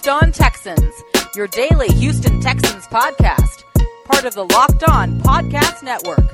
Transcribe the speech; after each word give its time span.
Locked 0.00 0.22
On 0.22 0.32
Texans, 0.32 1.02
your 1.36 1.46
daily 1.48 1.88
Houston 1.88 2.40
Texans 2.40 2.86
podcast, 2.86 3.64
part 4.06 4.24
of 4.24 4.32
the 4.32 4.46
Locked 4.46 4.82
On 4.84 5.20
Podcast 5.20 5.82
Network. 5.82 6.24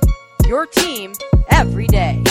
Your 0.47 0.67
team 0.67 1.13
every 1.51 1.89
day. 1.89 2.23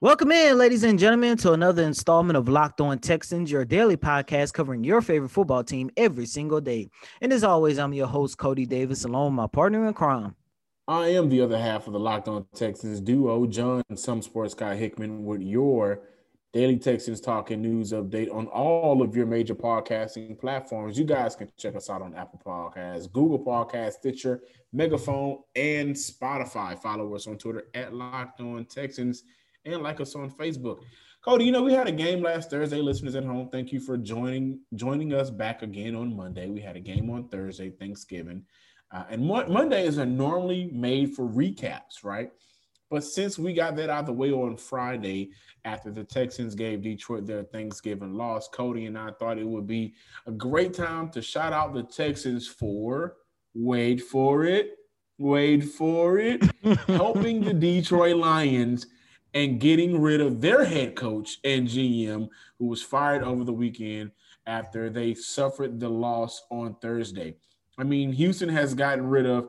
Welcome 0.00 0.30
in, 0.30 0.58
ladies 0.58 0.84
and 0.84 0.96
gentlemen, 0.96 1.36
to 1.38 1.54
another 1.54 1.82
installment 1.82 2.36
of 2.36 2.48
Locked 2.48 2.80
On 2.80 3.00
Texans, 3.00 3.50
your 3.50 3.64
daily 3.64 3.96
podcast 3.96 4.52
covering 4.52 4.84
your 4.84 5.02
favorite 5.02 5.30
football 5.30 5.64
team 5.64 5.90
every 5.96 6.26
single 6.26 6.60
day. 6.60 6.90
And 7.20 7.32
as 7.32 7.42
always, 7.42 7.80
I'm 7.80 7.94
your 7.94 8.06
host, 8.06 8.38
Cody 8.38 8.64
Davis, 8.64 9.04
along 9.04 9.32
with 9.32 9.34
my 9.34 9.48
partner 9.48 9.88
in 9.88 9.92
crime. 9.92 10.36
I 10.86 11.08
am 11.08 11.30
the 11.30 11.40
other 11.40 11.58
half 11.58 11.88
of 11.88 11.92
the 11.92 11.98
Locked 11.98 12.28
On 12.28 12.46
Texans 12.54 13.00
duo, 13.00 13.44
John 13.48 13.82
Some 13.96 14.22
Sports 14.22 14.54
Guy 14.54 14.76
Hickman, 14.76 15.24
with 15.24 15.42
your 15.42 16.02
Daily 16.54 16.76
Texans 16.76 17.20
Talking 17.20 17.60
News 17.60 17.90
Update 17.90 18.32
on 18.32 18.46
all 18.46 19.02
of 19.02 19.16
your 19.16 19.26
major 19.26 19.56
podcasting 19.56 20.38
platforms. 20.38 20.96
You 20.96 21.04
guys 21.04 21.34
can 21.34 21.50
check 21.58 21.74
us 21.74 21.90
out 21.90 22.00
on 22.00 22.14
Apple 22.14 22.40
Podcasts, 22.46 23.10
Google 23.10 23.40
Podcasts, 23.44 23.94
Stitcher, 23.94 24.40
Megaphone, 24.72 25.38
and 25.56 25.96
Spotify. 25.96 26.78
Follow 26.78 27.12
us 27.16 27.26
on 27.26 27.38
Twitter 27.38 27.64
at 27.74 27.92
Locked 27.92 28.40
On 28.40 28.64
Texans 28.66 29.24
and 29.64 29.82
like 29.82 30.00
us 30.00 30.14
on 30.14 30.30
Facebook. 30.30 30.78
Cody, 31.24 31.44
you 31.44 31.50
know 31.50 31.64
we 31.64 31.72
had 31.72 31.88
a 31.88 31.92
game 31.92 32.22
last 32.22 32.50
Thursday. 32.50 32.80
Listeners 32.80 33.16
at 33.16 33.24
home, 33.24 33.48
thank 33.50 33.72
you 33.72 33.80
for 33.80 33.96
joining 33.96 34.60
joining 34.76 35.12
us 35.12 35.30
back 35.30 35.62
again 35.62 35.96
on 35.96 36.14
Monday. 36.14 36.48
We 36.48 36.60
had 36.60 36.76
a 36.76 36.80
game 36.80 37.10
on 37.10 37.28
Thursday, 37.30 37.70
Thanksgiving, 37.70 38.44
uh, 38.92 39.02
and 39.10 39.26
Mo- 39.26 39.48
Mondays 39.48 39.98
are 39.98 40.06
normally 40.06 40.70
made 40.72 41.16
for 41.16 41.28
recaps, 41.28 42.04
right? 42.04 42.30
But 42.94 43.02
since 43.02 43.40
we 43.40 43.52
got 43.52 43.74
that 43.74 43.90
out 43.90 44.02
of 44.02 44.06
the 44.06 44.12
way 44.12 44.30
on 44.30 44.56
Friday 44.56 45.32
after 45.64 45.90
the 45.90 46.04
Texans 46.04 46.54
gave 46.54 46.80
Detroit 46.80 47.26
their 47.26 47.42
Thanksgiving 47.42 48.14
loss, 48.14 48.46
Cody 48.46 48.86
and 48.86 48.96
I 48.96 49.10
thought 49.18 49.36
it 49.36 49.48
would 49.48 49.66
be 49.66 49.94
a 50.28 50.30
great 50.30 50.74
time 50.74 51.10
to 51.10 51.20
shout 51.20 51.52
out 51.52 51.74
the 51.74 51.82
Texans 51.82 52.46
for 52.46 53.16
wait 53.52 54.00
for 54.00 54.44
it, 54.44 54.76
wait 55.18 55.64
for 55.64 56.20
it, 56.20 56.44
helping 56.86 57.40
the 57.40 57.52
Detroit 57.52 58.14
Lions 58.14 58.86
and 59.34 59.58
getting 59.58 60.00
rid 60.00 60.20
of 60.20 60.40
their 60.40 60.64
head 60.64 60.94
coach 60.94 61.38
and 61.42 61.66
GM 61.66 62.28
who 62.60 62.66
was 62.66 62.80
fired 62.80 63.24
over 63.24 63.42
the 63.42 63.52
weekend 63.52 64.12
after 64.46 64.88
they 64.88 65.14
suffered 65.14 65.80
the 65.80 65.88
loss 65.88 66.44
on 66.48 66.76
Thursday. 66.80 67.34
I 67.76 67.82
mean, 67.82 68.12
Houston 68.12 68.50
has 68.50 68.72
gotten 68.72 69.04
rid 69.04 69.26
of 69.26 69.48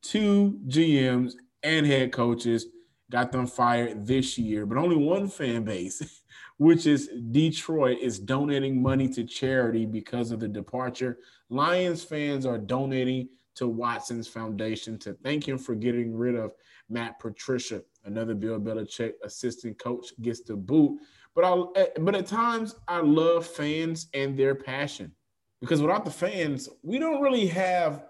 two 0.00 0.58
GMs 0.68 1.34
and 1.62 1.84
head 1.84 2.12
coaches 2.12 2.64
got 3.10 3.32
them 3.32 3.46
fired 3.46 4.06
this 4.06 4.36
year, 4.38 4.66
but 4.66 4.78
only 4.78 4.96
one 4.96 5.28
fan 5.28 5.64
base, 5.64 6.22
which 6.58 6.86
is 6.86 7.08
Detroit, 7.30 7.98
is 8.00 8.18
donating 8.18 8.82
money 8.82 9.08
to 9.08 9.24
charity 9.24 9.86
because 9.86 10.30
of 10.30 10.40
the 10.40 10.48
departure. 10.48 11.18
Lions 11.48 12.04
fans 12.04 12.44
are 12.44 12.58
donating 12.58 13.28
to 13.54 13.66
Watson's 13.66 14.28
foundation 14.28 14.98
to 14.98 15.14
thank 15.14 15.46
him 15.46 15.58
for 15.58 15.74
getting 15.74 16.14
rid 16.14 16.36
of 16.36 16.52
Matt 16.88 17.18
Patricia. 17.18 17.82
Another 18.04 18.34
Bill 18.34 18.60
Belichick 18.60 19.14
assistant 19.24 19.78
coach 19.78 20.12
gets 20.22 20.42
the 20.42 20.56
boot. 20.56 20.98
But 21.34 21.44
I 21.44 21.64
eh, 21.76 21.86
but 22.00 22.14
at 22.14 22.26
times 22.26 22.76
I 22.86 23.00
love 23.00 23.46
fans 23.46 24.08
and 24.14 24.38
their 24.38 24.54
passion 24.54 25.12
because 25.60 25.80
without 25.80 26.04
the 26.04 26.10
fans, 26.10 26.68
we 26.82 26.98
don't 26.98 27.20
really 27.20 27.46
have 27.46 28.04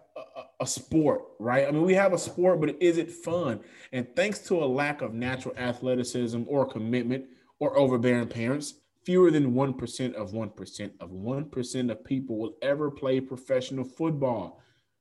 a, 0.60 0.66
sport, 0.66 1.22
right? 1.38 1.66
I 1.66 1.70
mean, 1.70 1.82
we 1.82 1.94
have 1.94 2.12
a 2.12 2.18
sport, 2.18 2.60
but 2.60 2.80
is 2.80 2.98
it 2.98 3.10
fun? 3.10 3.60
And 3.92 4.06
thanks 4.16 4.40
to 4.40 4.62
a 4.62 4.66
lack 4.66 5.02
of 5.02 5.14
natural 5.14 5.56
athleticism 5.56 6.42
or 6.46 6.66
commitment 6.66 7.26
or 7.58 7.76
overbearing 7.76 8.28
parents, 8.28 8.74
fewer 9.04 9.30
than 9.30 9.54
1% 9.54 10.14
of 10.14 10.32
1% 10.32 10.90
of 11.00 11.10
1% 11.10 11.90
of 11.90 12.04
people 12.04 12.38
will 12.38 12.56
ever 12.62 12.90
play 12.90 13.20
professional 13.20 13.84
football. 13.84 14.60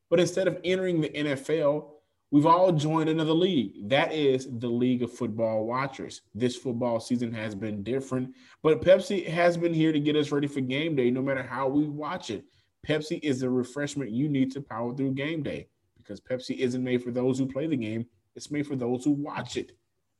But 0.09 0.19
instead 0.19 0.47
of 0.47 0.59
entering 0.63 1.01
the 1.01 1.09
NFL, 1.09 1.89
we've 2.31 2.45
all 2.45 2.71
joined 2.71 3.09
another 3.09 3.33
league. 3.33 3.89
That 3.89 4.13
is 4.13 4.47
the 4.59 4.69
League 4.69 5.03
of 5.03 5.11
Football 5.11 5.65
Watchers. 5.65 6.21
This 6.33 6.55
football 6.55 6.99
season 6.99 7.33
has 7.33 7.55
been 7.55 7.83
different, 7.83 8.33
but 8.63 8.81
Pepsi 8.81 9.27
has 9.27 9.57
been 9.57 9.73
here 9.73 9.91
to 9.91 9.99
get 9.99 10.15
us 10.15 10.31
ready 10.31 10.47
for 10.47 10.61
game 10.61 10.95
day 10.95 11.11
no 11.11 11.21
matter 11.21 11.43
how 11.43 11.67
we 11.67 11.87
watch 11.87 12.29
it. 12.29 12.45
Pepsi 12.87 13.19
is 13.21 13.41
the 13.41 13.49
refreshment 13.49 14.11
you 14.11 14.29
need 14.29 14.49
to 14.53 14.61
power 14.61 14.95
through 14.95 15.11
game 15.13 15.43
day 15.43 15.67
because 15.97 16.21
Pepsi 16.21 16.57
isn't 16.57 16.83
made 16.83 17.03
for 17.03 17.11
those 17.11 17.37
who 17.37 17.45
play 17.45 17.67
the 17.67 17.75
game, 17.75 18.05
it's 18.33 18.49
made 18.49 18.65
for 18.65 18.77
those 18.77 19.03
who 19.03 19.11
watch 19.11 19.57
it. 19.57 19.73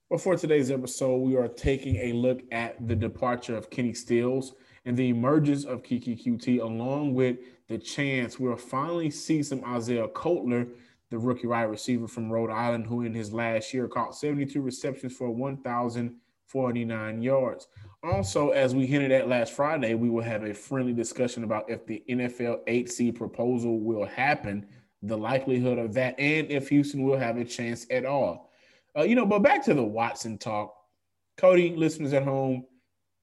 But 0.09 0.19
for 0.19 0.35
today's 0.35 0.69
episode, 0.69 1.17
we 1.17 1.37
are 1.37 1.47
taking 1.47 1.95
a 1.97 2.11
look 2.11 2.41
at 2.51 2.85
the 2.85 2.95
departure 2.95 3.55
of 3.55 3.69
Kenny 3.69 3.93
Stills 3.93 4.53
and 4.83 4.97
the 4.97 5.07
emergence 5.09 5.63
of 5.63 5.81
Keke 5.81 6.21
Coutee, 6.21 6.61
along 6.61 7.13
with 7.13 7.37
the 7.69 7.77
chance 7.77 8.37
we'll 8.37 8.57
finally 8.57 9.09
see 9.11 9.43
some 9.43 9.63
Isaiah 9.65 10.09
Coulter, 10.09 10.67
the 11.09 11.17
rookie 11.17 11.47
wide 11.47 11.63
receiver 11.63 12.07
from 12.07 12.29
Rhode 12.29 12.51
Island, 12.51 12.87
who 12.87 13.03
in 13.03 13.13
his 13.13 13.31
last 13.31 13.73
year 13.73 13.87
caught 13.87 14.15
72 14.15 14.61
receptions 14.61 15.15
for 15.15 15.29
1,049 15.29 17.21
yards. 17.21 17.67
Also, 18.03 18.49
as 18.49 18.75
we 18.75 18.85
hinted 18.85 19.11
at 19.11 19.27
last 19.27 19.53
Friday, 19.53 19.95
we 19.95 20.09
will 20.09 20.23
have 20.23 20.43
a 20.43 20.53
friendly 20.53 20.93
discussion 20.93 21.43
about 21.43 21.69
if 21.69 21.85
the 21.85 22.03
NFL 22.09 22.59
8 22.67 22.89
seed 22.91 23.15
proposal 23.15 23.79
will 23.79 24.05
happen, 24.05 24.67
the 25.01 25.17
likelihood 25.17 25.79
of 25.79 25.93
that, 25.95 26.19
and 26.19 26.49
if 26.51 26.69
Houston 26.69 27.03
will 27.03 27.17
have 27.17 27.37
a 27.37 27.45
chance 27.45 27.87
at 27.89 28.05
all. 28.05 28.51
Uh, 28.97 29.03
you 29.03 29.15
know, 29.15 29.25
but 29.25 29.39
back 29.39 29.63
to 29.65 29.73
the 29.73 29.83
Watson 29.83 30.37
talk. 30.37 30.75
Cody, 31.37 31.75
listeners 31.75 32.13
at 32.13 32.23
home, 32.23 32.65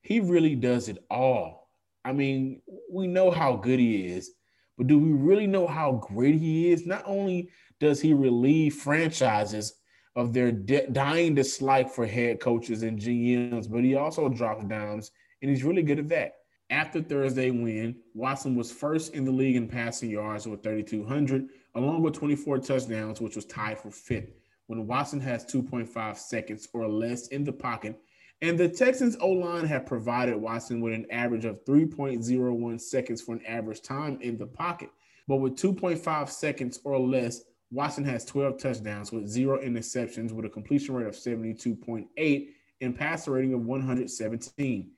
he 0.03 0.21
really 0.21 0.55
does 0.55 0.89
it 0.89 1.05
all. 1.11 1.69
I 2.05 2.13
mean, 2.13 2.61
we 2.91 3.07
know 3.07 3.31
how 3.31 3.57
good 3.57 3.79
he 3.79 4.07
is, 4.07 4.33
but 4.77 4.87
do 4.87 4.99
we 4.99 5.13
really 5.13 5.47
know 5.47 5.67
how 5.67 5.93
great 5.93 6.37
he 6.37 6.71
is? 6.71 6.87
Not 6.87 7.03
only 7.07 7.51
does 7.81 8.01
he 8.01 8.13
relieve 8.13 8.75
franchises 8.75 9.75
of 10.17 10.33
their 10.33 10.53
de- 10.53 10.87
dying 10.89 11.35
dislike 11.35 11.91
for 11.91 12.07
head 12.07 12.41
coaches 12.41 12.83
and 12.83 12.99
GMs, 12.99 13.71
but 13.71 13.85
he 13.85 13.95
also 13.97 14.29
drops 14.29 14.65
downs, 14.65 15.11
and 15.43 15.51
he's 15.51 15.65
really 15.65 15.83
good 15.83 15.99
at 15.99 16.09
that. 16.09 16.35
After 16.71 17.03
Thursday 17.03 17.51
win, 17.51 17.97
Watson 18.15 18.55
was 18.55 18.73
first 18.73 19.15
in 19.15 19.25
the 19.25 19.31
league 19.31 19.57
in 19.57 19.69
passing 19.69 20.11
yards 20.11 20.47
with 20.47 20.63
3,200, 20.63 21.49
along 21.75 22.03
with 22.03 22.15
24 22.15 22.59
touchdowns, 22.59 23.21
which 23.21 23.37
was 23.37 23.45
tied 23.45 23.79
for 23.79 23.91
fifth. 23.91 24.31
When 24.67 24.87
Watson 24.87 25.21
has 25.21 25.45
2.5 25.45 26.17
seconds 26.17 26.69
or 26.73 26.89
less 26.89 27.29
in 27.29 27.45
the 27.45 27.53
pocket, 27.53 28.01
and 28.41 28.59
the 28.59 28.69
Texans 28.69 29.17
O 29.21 29.29
line 29.29 29.67
have 29.67 29.87
provided 29.87 30.37
Watson 30.37 30.81
with 30.81 30.95
an 30.95 31.07
average 31.11 31.45
of 31.45 31.65
3.01 31.65 32.81
seconds 32.81 33.21
for 33.21 33.35
an 33.35 33.45
average 33.47 33.83
time 33.83 34.19
in 34.21 34.37
the 34.39 34.47
pocket. 34.47 34.91
But 35.29 35.37
with 35.37 35.57
2.5 35.57 36.29
seconds 36.29 36.81
or 36.85 36.99
less, 36.99 37.43
Watson 37.75 38.05
has 38.05 38.25
12 38.25 38.59
touchdowns 38.59 39.11
with 39.11 39.27
zero 39.27 39.61
interceptions 39.61 40.31
with 40.31 40.45
a 40.45 40.49
completion 40.49 40.95
rate 40.95 41.09
of 41.09 41.15
72.8 41.15 42.49
and 42.81 42.97
passer 42.97 43.33
rating 43.33 43.53
of 43.53 43.67
117 43.67 44.93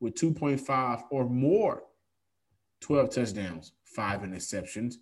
with 0.00 0.14
2.5 0.14 1.04
or 1.10 1.26
more 1.26 1.84
12 2.82 3.10
touchdowns, 3.10 3.72
five 3.82 4.20
interceptions, 4.20 4.96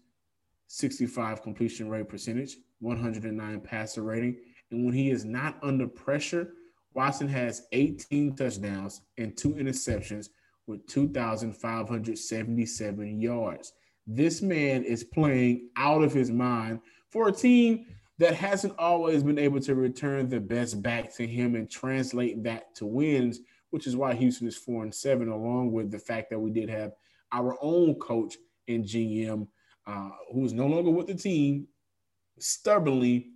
65 0.69 1.43
completion 1.43 1.91
rate 1.91 2.09
percentage, 2.09 2.59
109 2.79 3.61
passer 3.61 4.03
rating. 4.03 4.37
And 4.71 4.85
when 4.85 4.95
he 4.95 5.11
is 5.11 5.25
not 5.25 5.59
under 5.65 5.89
pressure, 5.89 6.53
Watson 6.95 7.27
has 7.27 7.67
18 7.73 8.37
touchdowns 8.37 9.01
and 9.19 9.37
two 9.37 9.55
interceptions 9.55 10.29
with 10.69 10.87
2,577 10.87 13.21
yards. 13.21 13.73
This 14.07 14.41
man 14.41 14.85
is 14.85 15.03
playing 15.03 15.71
out 15.77 16.05
of 16.05 16.13
his 16.13 16.31
mind 16.31 16.79
for 17.11 17.29
a 17.29 17.33
team 17.33 17.87
that 18.19 18.35
hasn't 18.35 18.79
always 18.79 19.23
been 19.23 19.39
able 19.39 19.61
to 19.61 19.75
return 19.75 20.29
the 20.29 20.41
best 20.41 20.83
back 20.83 21.15
to 21.17 21.27
him 21.27 21.55
and 21.55 21.71
translate 21.71 22.43
that 22.43 22.75
to 22.77 22.87
wins, 22.87 23.41
which 23.71 23.87
is 23.87 23.97
why 23.97 24.15
Houston 24.15 24.49
is 24.49 24.57
four 24.57 24.83
and 24.83 24.95
seven, 24.95 25.29
along 25.29 25.73
with 25.73 25.91
the 25.91 25.99
fact 25.99 26.31
that 26.31 26.39
we 26.39 26.51
did 26.51 26.71
have 26.71 26.93
our 27.33 27.59
own 27.61 27.95
coach 27.97 28.37
and 28.69 28.85
GM 28.85 29.47
uh, 29.87 30.11
who 30.33 30.45
is 30.45 30.53
no 30.53 30.67
longer 30.67 30.91
with 30.91 31.07
the 31.07 31.15
team, 31.15 31.67
stubbornly 32.39 33.31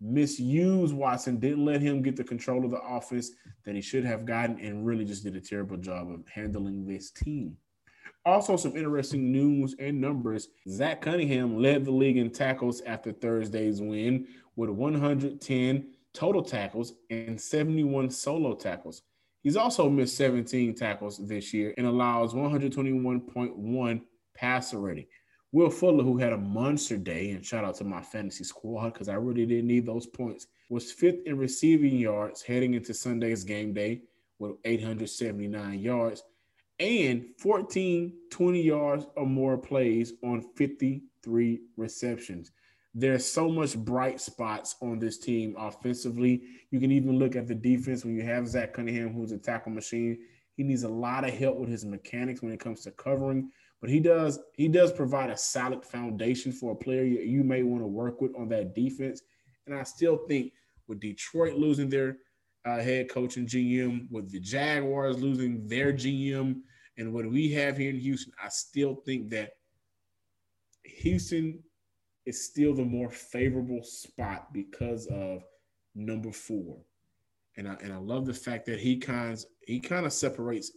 misused 0.00 0.94
Watson, 0.94 1.38
didn't 1.38 1.64
let 1.64 1.80
him 1.80 2.02
get 2.02 2.16
the 2.16 2.24
control 2.24 2.64
of 2.64 2.70
the 2.70 2.80
office 2.80 3.30
that 3.64 3.74
he 3.74 3.80
should 3.80 4.04
have 4.04 4.26
gotten, 4.26 4.58
and 4.58 4.84
really 4.84 5.04
just 5.04 5.24
did 5.24 5.36
a 5.36 5.40
terrible 5.40 5.78
job 5.78 6.10
of 6.10 6.26
handling 6.28 6.86
this 6.86 7.10
team. 7.10 7.56
Also, 8.26 8.56
some 8.56 8.76
interesting 8.76 9.30
news 9.30 9.74
and 9.78 10.00
numbers. 10.00 10.48
Zach 10.68 11.02
Cunningham 11.02 11.60
led 11.60 11.84
the 11.84 11.90
league 11.90 12.16
in 12.16 12.30
tackles 12.30 12.80
after 12.82 13.12
Thursday's 13.12 13.82
win 13.82 14.26
with 14.56 14.70
110 14.70 15.86
total 16.14 16.42
tackles 16.42 16.94
and 17.10 17.38
71 17.38 18.10
solo 18.10 18.54
tackles. 18.54 19.02
He's 19.42 19.56
also 19.56 19.90
missed 19.90 20.16
17 20.16 20.74
tackles 20.74 21.18
this 21.28 21.52
year 21.52 21.74
and 21.76 21.86
allows 21.86 22.32
121.1 22.32 24.00
passer 24.34 24.78
rating. 24.78 25.06
Will 25.52 25.70
Fuller, 25.70 26.02
who 26.02 26.16
had 26.16 26.32
a 26.32 26.38
monster 26.38 26.96
day, 26.96 27.30
and 27.30 27.44
shout 27.44 27.64
out 27.64 27.76
to 27.76 27.84
my 27.84 28.00
fantasy 28.00 28.42
squad 28.42 28.94
because 28.94 29.08
I 29.08 29.14
really 29.14 29.44
didn't 29.44 29.68
need 29.68 29.86
those 29.86 30.06
points, 30.06 30.46
was 30.70 30.90
fifth 30.90 31.20
in 31.26 31.36
receiving 31.36 31.96
yards 31.98 32.42
heading 32.42 32.74
into 32.74 32.94
Sunday's 32.94 33.44
game 33.44 33.74
day 33.74 34.02
with 34.38 34.56
879 34.64 35.78
yards 35.78 36.22
and 36.78 37.26
14 37.38 38.12
20 38.30 38.62
yards 38.62 39.06
or 39.16 39.26
more 39.26 39.56
plays 39.56 40.12
on 40.24 40.42
53 40.56 41.60
receptions. 41.76 42.50
There's 42.94 43.26
so 43.26 43.48
much 43.48 43.76
bright 43.76 44.20
spots 44.20 44.76
on 44.80 44.98
this 44.98 45.18
team 45.18 45.54
offensively. 45.58 46.42
You 46.70 46.78
can 46.78 46.92
even 46.92 47.18
look 47.18 47.34
at 47.34 47.46
the 47.46 47.54
defense 47.54 48.04
when 48.04 48.14
you 48.14 48.22
have 48.22 48.46
Zach 48.46 48.74
Cunningham, 48.74 49.12
who's 49.12 49.32
a 49.32 49.38
tackle 49.38 49.72
machine. 49.72 50.18
He 50.56 50.62
needs 50.62 50.84
a 50.84 50.88
lot 50.88 51.24
of 51.24 51.34
help 51.34 51.58
with 51.58 51.68
his 51.68 51.84
mechanics 51.84 52.40
when 52.40 52.52
it 52.52 52.60
comes 52.60 52.82
to 52.82 52.92
covering, 52.92 53.50
but 53.80 53.90
he 53.90 53.98
does 53.98 54.38
he 54.56 54.68
does 54.68 54.92
provide 54.92 55.30
a 55.30 55.36
solid 55.36 55.84
foundation 55.84 56.52
for 56.52 56.72
a 56.72 56.76
player 56.76 57.02
you, 57.02 57.20
you 57.20 57.42
may 57.42 57.64
want 57.64 57.82
to 57.82 57.88
work 57.88 58.20
with 58.20 58.34
on 58.36 58.48
that 58.50 58.74
defense. 58.74 59.22
And 59.66 59.74
I 59.74 59.82
still 59.82 60.18
think 60.28 60.52
with 60.86 61.00
Detroit 61.00 61.54
losing 61.54 61.88
their 61.88 62.18
uh, 62.64 62.78
head 62.78 63.10
coach 63.10 63.36
and 63.36 63.48
GM, 63.48 64.10
with 64.10 64.30
the 64.30 64.40
Jaguars 64.40 65.20
losing 65.20 65.66
their 65.66 65.92
GM, 65.92 66.60
and 66.96 67.12
what 67.12 67.28
we 67.28 67.52
have 67.52 67.76
here 67.76 67.90
in 67.90 67.98
Houston, 67.98 68.32
I 68.42 68.48
still 68.48 68.96
think 69.04 69.30
that 69.30 69.52
Houston 70.84 71.62
is 72.26 72.44
still 72.44 72.74
the 72.74 72.84
more 72.84 73.10
favorable 73.10 73.82
spot 73.82 74.52
because 74.52 75.06
of 75.08 75.42
number 75.94 76.32
four. 76.32 76.78
And 77.56 77.68
I 77.68 77.76
and 77.82 77.92
I 77.92 77.96
love 77.96 78.26
the 78.26 78.34
fact 78.34 78.66
that 78.66 78.80
he 78.80 78.96
kinds 78.96 79.46
he 79.66 79.80
kind 79.80 80.06
of 80.06 80.12
separates 80.12 80.72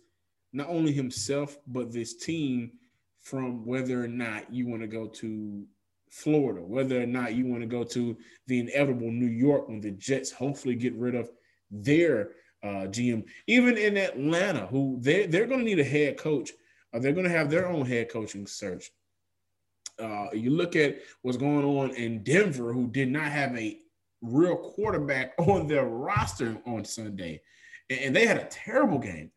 not 0.54 0.69
only 0.69 0.92
himself 0.92 1.57
but 1.68 1.92
this 1.92 2.16
team 2.18 2.72
from 3.19 3.66
whether 3.66 4.04
or 4.04 4.07
not 4.07 4.54
you 4.54 4.68
want 4.68 4.81
to 4.81 4.88
go 4.88 5.07
to 5.07 5.66
Florida, 6.10 6.62
whether 6.62 7.01
or 7.01 7.06
not 7.06 7.34
you 7.36 7.45
want 7.45 7.62
to 7.62 7.68
go 7.68 7.84
to 7.84 8.16
the 8.48 8.60
inevitable 8.60 9.12
New 9.12 9.28
York 9.28 9.68
when 9.68 9.81
the 9.81 9.92
Jets 9.92 10.31
hopefully 10.31 10.75
get 10.75 10.95
rid 10.95 11.16
of 11.16 11.31
their 11.72 12.31
uh, 12.64 12.88
GM. 12.88 13.25
Even 13.48 13.78
in 13.78 13.98
Atlanta, 13.98 14.68
who 14.68 14.98
they 15.02 15.25
they're 15.25 15.48
going 15.48 15.60
to 15.60 15.66
need 15.66 15.80
a 15.80 15.84
head 15.84 16.18
coach. 16.18 16.52
Uh, 16.94 17.00
they're 17.00 17.14
going 17.14 17.25
to 17.25 17.31
have 17.31 17.50
their 17.50 17.68
own 17.68 17.86
head 17.86 18.10
coaching 18.10 18.48
search. 18.48 18.92
Uh, 20.00 20.28
you 20.34 20.52
look 20.52 20.75
at 20.75 20.98
what's 21.22 21.38
going 21.38 21.66
on 21.66 21.90
in 21.92 22.24
Denver, 22.24 22.72
who 22.72 22.88
did 22.88 23.10
not 23.10 23.31
have 23.31 23.56
a 23.58 23.80
real 24.22 24.56
quarterback 24.56 25.34
on 25.40 25.68
their 25.68 25.86
roster 25.86 26.58
on 26.66 26.86
Sunday, 26.86 27.42
and, 27.90 28.00
and 28.00 28.16
they 28.16 28.25
had 28.25 28.38
a 28.38 28.46
terrible 28.46 29.00
game. 29.00 29.31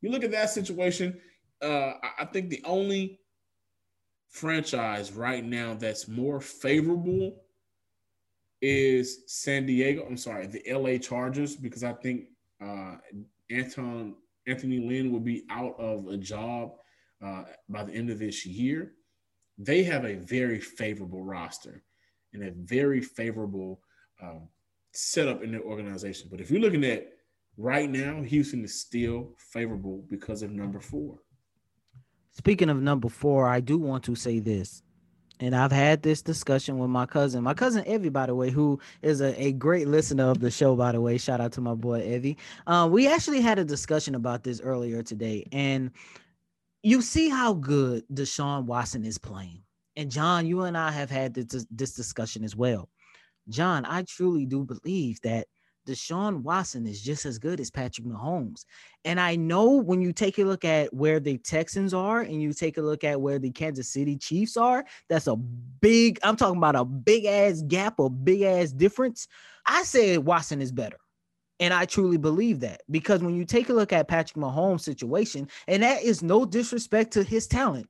You 0.00 0.10
look 0.10 0.24
at 0.24 0.30
that 0.32 0.50
situation. 0.50 1.20
Uh, 1.62 1.94
I 2.18 2.26
think 2.26 2.50
the 2.50 2.62
only 2.64 3.20
franchise 4.28 5.12
right 5.12 5.44
now 5.44 5.74
that's 5.74 6.08
more 6.08 6.40
favorable 6.40 7.43
is 8.64 9.24
San 9.26 9.66
Diego. 9.66 10.06
I'm 10.06 10.16
sorry, 10.16 10.46
the 10.46 10.62
LA 10.72 10.96
Chargers, 10.96 11.54
because 11.54 11.84
I 11.84 11.92
think 11.92 12.24
uh, 12.64 12.96
Anton 13.50 14.14
Anthony 14.46 14.78
Lynn 14.78 15.12
will 15.12 15.20
be 15.20 15.44
out 15.50 15.78
of 15.78 16.06
a 16.08 16.16
job 16.16 16.72
uh, 17.24 17.44
by 17.68 17.84
the 17.84 17.92
end 17.92 18.10
of 18.10 18.18
this 18.18 18.46
year. 18.46 18.92
They 19.58 19.82
have 19.84 20.04
a 20.04 20.16
very 20.16 20.60
favorable 20.60 21.22
roster 21.22 21.82
and 22.32 22.42
a 22.42 22.52
very 22.56 23.00
favorable 23.00 23.80
um, 24.22 24.48
setup 24.92 25.42
in 25.42 25.52
their 25.52 25.62
organization. 25.62 26.28
But 26.30 26.40
if 26.40 26.50
you're 26.50 26.60
looking 26.60 26.84
at 26.84 27.08
right 27.56 27.88
now, 27.88 28.22
Houston 28.22 28.64
is 28.64 28.80
still 28.80 29.34
favorable 29.38 30.04
because 30.08 30.42
of 30.42 30.50
number 30.50 30.80
four. 30.80 31.18
Speaking 32.32 32.68
of 32.68 32.82
number 32.82 33.08
four, 33.08 33.46
I 33.46 33.60
do 33.60 33.78
want 33.78 34.04
to 34.04 34.14
say 34.14 34.40
this 34.40 34.82
and 35.40 35.54
I've 35.54 35.72
had 35.72 36.02
this 36.02 36.22
discussion 36.22 36.78
with 36.78 36.90
my 36.90 37.06
cousin, 37.06 37.42
my 37.42 37.54
cousin 37.54 37.84
Evie, 37.86 38.08
by 38.08 38.26
the 38.26 38.34
way, 38.34 38.50
who 38.50 38.78
is 39.02 39.20
a, 39.20 39.40
a 39.42 39.52
great 39.52 39.88
listener 39.88 40.30
of 40.30 40.40
the 40.40 40.50
show, 40.50 40.76
by 40.76 40.92
the 40.92 41.00
way. 41.00 41.18
Shout 41.18 41.40
out 41.40 41.52
to 41.52 41.60
my 41.60 41.74
boy 41.74 42.02
Evie. 42.02 42.36
Um, 42.66 42.92
we 42.92 43.08
actually 43.08 43.40
had 43.40 43.58
a 43.58 43.64
discussion 43.64 44.14
about 44.14 44.44
this 44.44 44.60
earlier 44.60 45.02
today, 45.02 45.46
and 45.52 45.90
you 46.82 47.02
see 47.02 47.28
how 47.28 47.54
good 47.54 48.04
Deshaun 48.12 48.64
Watson 48.64 49.04
is 49.04 49.18
playing. 49.18 49.62
And 49.96 50.10
John, 50.10 50.46
you 50.46 50.62
and 50.62 50.76
I 50.76 50.90
have 50.90 51.10
had 51.10 51.34
this, 51.34 51.66
this 51.70 51.94
discussion 51.94 52.44
as 52.44 52.54
well. 52.54 52.88
John, 53.48 53.84
I 53.84 54.02
truly 54.02 54.46
do 54.46 54.64
believe 54.64 55.20
that 55.22 55.46
Deshaun 55.86 56.42
Watson 56.42 56.86
is 56.86 57.02
just 57.02 57.26
as 57.26 57.38
good 57.38 57.60
as 57.60 57.70
Patrick 57.70 58.06
Mahomes. 58.06 58.64
And 59.04 59.20
I 59.20 59.36
know 59.36 59.72
when 59.76 60.00
you 60.00 60.12
take 60.12 60.38
a 60.38 60.44
look 60.44 60.64
at 60.64 60.92
where 60.94 61.20
the 61.20 61.38
Texans 61.38 61.92
are 61.92 62.20
and 62.20 62.40
you 62.40 62.52
take 62.52 62.78
a 62.78 62.82
look 62.82 63.04
at 63.04 63.20
where 63.20 63.38
the 63.38 63.50
Kansas 63.50 63.88
City 63.88 64.16
Chiefs 64.16 64.56
are, 64.56 64.84
that's 65.08 65.26
a 65.26 65.36
big, 65.36 66.18
I'm 66.22 66.36
talking 66.36 66.58
about 66.58 66.76
a 66.76 66.84
big 66.84 67.26
ass 67.26 67.62
gap, 67.62 67.98
a 67.98 68.08
big 68.08 68.42
ass 68.42 68.72
difference. 68.72 69.28
I 69.66 69.82
said 69.82 70.24
Watson 70.24 70.60
is 70.60 70.72
better. 70.72 70.98
And 71.60 71.72
I 71.72 71.84
truly 71.84 72.16
believe 72.16 72.60
that 72.60 72.82
because 72.90 73.22
when 73.22 73.36
you 73.36 73.44
take 73.44 73.68
a 73.68 73.72
look 73.72 73.92
at 73.92 74.08
Patrick 74.08 74.42
Mahomes' 74.42 74.80
situation, 74.80 75.48
and 75.68 75.82
that 75.82 76.02
is 76.02 76.22
no 76.22 76.44
disrespect 76.44 77.12
to 77.12 77.22
his 77.22 77.46
talent, 77.46 77.88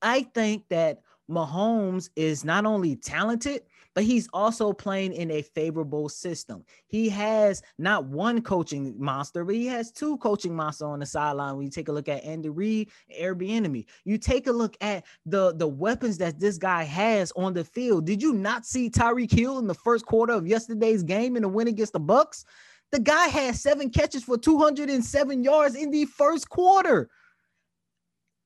I 0.00 0.22
think 0.22 0.64
that 0.70 1.00
Mahomes 1.30 2.10
is 2.16 2.44
not 2.44 2.66
only 2.66 2.96
talented, 2.96 3.62
but 3.94 4.04
he's 4.04 4.28
also 4.32 4.72
playing 4.72 5.12
in 5.12 5.30
a 5.30 5.42
favorable 5.42 6.08
system. 6.08 6.64
He 6.86 7.08
has 7.10 7.62
not 7.78 8.06
one 8.06 8.42
coaching 8.42 8.94
monster, 8.98 9.44
but 9.44 9.54
he 9.54 9.66
has 9.66 9.92
two 9.92 10.16
coaching 10.18 10.54
monsters 10.54 10.86
on 10.86 10.98
the 10.98 11.06
sideline. 11.06 11.56
When 11.56 11.64
you 11.64 11.70
take 11.70 11.88
a 11.88 11.92
look 11.92 12.08
at 12.08 12.24
Andy 12.24 12.48
Reid, 12.48 12.90
Bieniemy, 13.10 13.86
you 14.04 14.18
take 14.18 14.46
a 14.46 14.52
look 14.52 14.76
at 14.80 15.04
the 15.26 15.54
the 15.54 15.68
weapons 15.68 16.18
that 16.18 16.40
this 16.40 16.58
guy 16.58 16.82
has 16.82 17.32
on 17.36 17.54
the 17.54 17.64
field. 17.64 18.06
Did 18.06 18.22
you 18.22 18.32
not 18.32 18.66
see 18.66 18.90
Tyreek 18.90 19.32
Hill 19.32 19.58
in 19.58 19.66
the 19.66 19.74
first 19.74 20.06
quarter 20.06 20.32
of 20.32 20.46
yesterday's 20.46 21.02
game 21.02 21.36
in 21.36 21.42
the 21.42 21.48
win 21.48 21.68
against 21.68 21.92
the 21.92 22.00
Bucs? 22.00 22.44
The 22.90 23.00
guy 23.00 23.26
had 23.28 23.56
seven 23.56 23.90
catches 23.90 24.24
for 24.24 24.38
207 24.38 25.42
yards 25.42 25.74
in 25.74 25.90
the 25.90 26.04
first 26.04 26.48
quarter 26.48 27.08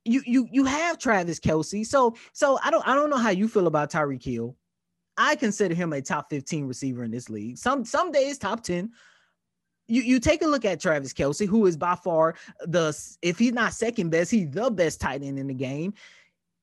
you 0.09 0.23
you 0.25 0.49
you 0.51 0.65
have 0.65 0.99
Travis 0.99 1.39
Kelce. 1.39 1.87
So 1.87 2.17
so 2.33 2.59
I 2.63 2.71
don't 2.71 2.87
I 2.87 2.95
don't 2.95 3.11
know 3.11 3.19
how 3.19 3.31
you 3.31 3.47
feel 3.47 3.67
about 3.67 3.91
Tyreek 3.91 4.25
Hill. 4.25 4.57
I 5.19 5.35
consider 5.35 5.75
him 5.75 5.93
a 5.93 6.01
top 6.01 6.31
15 6.31 6.67
receiver 6.67 7.03
in 7.03 7.11
this 7.11 7.29
league. 7.29 7.59
Some 7.59 7.85
some 7.85 8.13
days 8.13 8.39
top 8.39 8.63
10. 8.63 8.91
You, 9.91 10.03
you 10.03 10.21
take 10.21 10.43
a 10.43 10.47
look 10.47 10.65
at 10.65 10.81
Travis 10.81 11.15
Kelce, 11.15 11.47
who 11.47 11.67
is 11.67 11.77
by 11.77 11.95
far 11.97 12.37
the 12.61 12.97
if 13.21 13.39
he's 13.39 13.53
not 13.53 13.73
second 13.73 14.11
best, 14.11 14.31
he's 14.31 14.51
the 14.51 14.71
best 14.71 15.01
tight 15.01 15.23
end 15.23 15.39
in 15.39 15.49
the 15.49 15.55
game. 15.55 15.95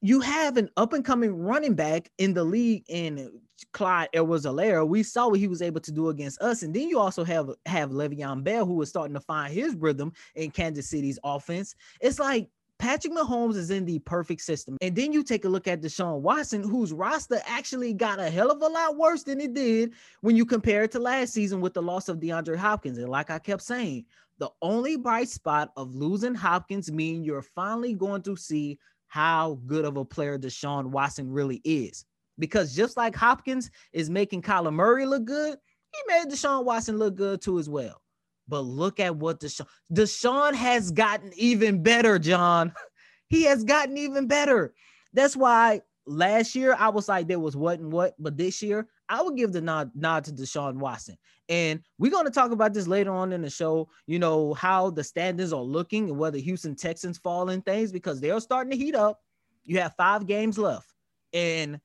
You 0.02 0.22
have 0.22 0.58
an 0.58 0.70
up 0.78 0.94
and 0.94 1.04
coming 1.04 1.36
running 1.36 1.74
back 1.74 2.12
in 2.18 2.34
the 2.34 2.44
league 2.44 2.86
in 2.88 3.32
Clyde 3.74 4.10
Edwards-Helaire. 4.14 4.88
We 4.88 5.02
saw 5.04 5.30
what 5.30 5.40
he 5.40 5.48
was 5.48 5.62
able 5.62 5.82
to 5.82 5.92
do 5.92 6.10
against 6.10 6.42
us. 6.42 6.62
And 6.62 6.74
then 6.74 6.88
you 6.88 7.00
also 7.00 7.24
have 7.24 7.50
have 7.66 7.90
Le'Veon 7.90 8.44
Bell, 8.44 8.66
who 8.66 8.82
is 8.82 8.90
starting 8.90 9.16
to 9.16 9.20
find 9.20 9.52
his 9.52 9.76
rhythm 9.76 10.14
in 10.36 10.52
Kansas 10.52 10.90
City's 10.90 11.20
offense. 11.24 11.76
It's 12.00 12.20
like 12.20 12.50
Patrick 12.78 13.14
Mahomes 13.14 13.56
is 13.56 13.72
in 13.72 13.86
the 13.86 14.00
perfect 14.00 14.42
system. 14.42 14.78
And 14.82 14.96
then 14.96 15.14
you 15.14 15.24
take 15.24 15.46
a 15.46 15.50
look 15.50 15.68
at 15.68 15.82
Deshaun 15.82 16.20
Watson, 16.20 16.62
whose 16.62 16.92
roster 16.92 17.40
actually 17.48 17.94
got 17.94 18.20
a 18.20 18.30
hell 18.30 18.52
of 18.52 18.62
a 18.62 18.68
lot 18.68 18.98
worse 18.98 19.24
than 19.24 19.40
it 19.40 19.54
did 19.54 19.94
when 20.22 20.36
you 20.36 20.46
compare 20.46 20.84
it 20.84 20.92
to 20.92 21.00
last 21.00 21.34
season 21.34 21.62
with 21.62 21.74
the 21.74 21.82
loss 21.82 22.10
of 22.10 22.20
DeAndre 22.20 22.58
Hopkins. 22.58 22.98
And 22.98 23.10
like 23.10 23.30
I 23.30 23.40
kept 23.40 23.62
saying, 23.62 24.06
the 24.38 24.50
only 24.62 24.98
bright 24.98 25.30
spot 25.30 25.72
of 25.78 25.96
losing 25.96 26.36
Hopkins 26.36 26.92
mean 26.92 27.24
you're 27.24 27.42
finally 27.42 27.94
going 27.94 28.22
to 28.24 28.36
see 28.36 28.78
how 29.08 29.60
good 29.66 29.86
of 29.86 29.96
a 29.96 30.04
player 30.04 30.38
Deshaun 30.38 30.88
Watson 30.88 31.32
really 31.32 31.62
is. 31.64 32.06
Because 32.38 32.76
just 32.76 32.98
like 32.98 33.16
Hopkins 33.16 33.72
is 33.94 34.10
making 34.10 34.42
Kyler 34.42 34.74
Murray 34.74 35.06
look 35.06 35.24
good, 35.24 35.58
he 35.94 36.14
made 36.14 36.30
Deshaun 36.30 36.66
Watson 36.66 36.98
look 36.98 37.16
good 37.16 37.42
too 37.42 37.58
as 37.58 37.70
well. 37.70 38.02
But 38.48 38.62
look 38.62 39.00
at 39.00 39.16
what 39.16 39.40
Deshaun 39.40 39.68
Deshaun 39.92 40.54
has 40.54 40.92
gotten 40.92 41.32
even 41.36 41.84
better, 41.84 42.20
John. 42.20 42.74
He 43.28 43.42
has 43.46 43.64
gotten 43.64 43.98
even 43.98 44.28
better. 44.28 44.76
That's 45.12 45.36
why 45.36 45.82
last 46.06 46.54
year 46.54 46.76
I 46.78 46.90
was 46.90 47.10
like 47.10 47.28
there 47.28 47.40
was 47.40 47.56
what 47.56 47.80
and 47.80 47.92
what, 47.92 48.14
but 48.20 48.38
this 48.38 48.62
year 48.62 48.88
I 49.10 49.22
would 49.22 49.36
give 49.36 49.52
the 49.52 49.62
nod 49.62 49.92
nod 49.96 50.26
to 50.26 50.32
Deshaun 50.32 50.76
Watson. 50.76 51.18
And 51.48 51.82
we're 51.98 52.12
going 52.12 52.26
to 52.26 52.32
talk 52.32 52.52
about 52.52 52.74
this 52.74 52.88
later 52.88 53.12
on 53.12 53.32
in 53.32 53.42
the 53.42 53.50
show, 53.50 53.90
you 54.08 54.18
know, 54.18 54.54
how 54.56 54.90
the 54.90 55.04
standings 55.04 55.54
are 55.54 55.62
looking 55.62 56.10
and 56.10 56.18
whether 56.18 56.38
Houston 56.40 56.76
Texans 56.76 57.18
fall 57.18 57.50
in 57.50 57.62
things 57.62 57.92
because 57.92 58.20
they're 58.20 58.40
starting 58.40 58.72
to 58.72 58.78
heat 58.78 58.96
up. 58.96 59.20
You 59.64 59.80
have 59.80 59.96
five 59.96 60.26
games 60.26 60.58
left. 60.58 60.92
And 61.34 61.80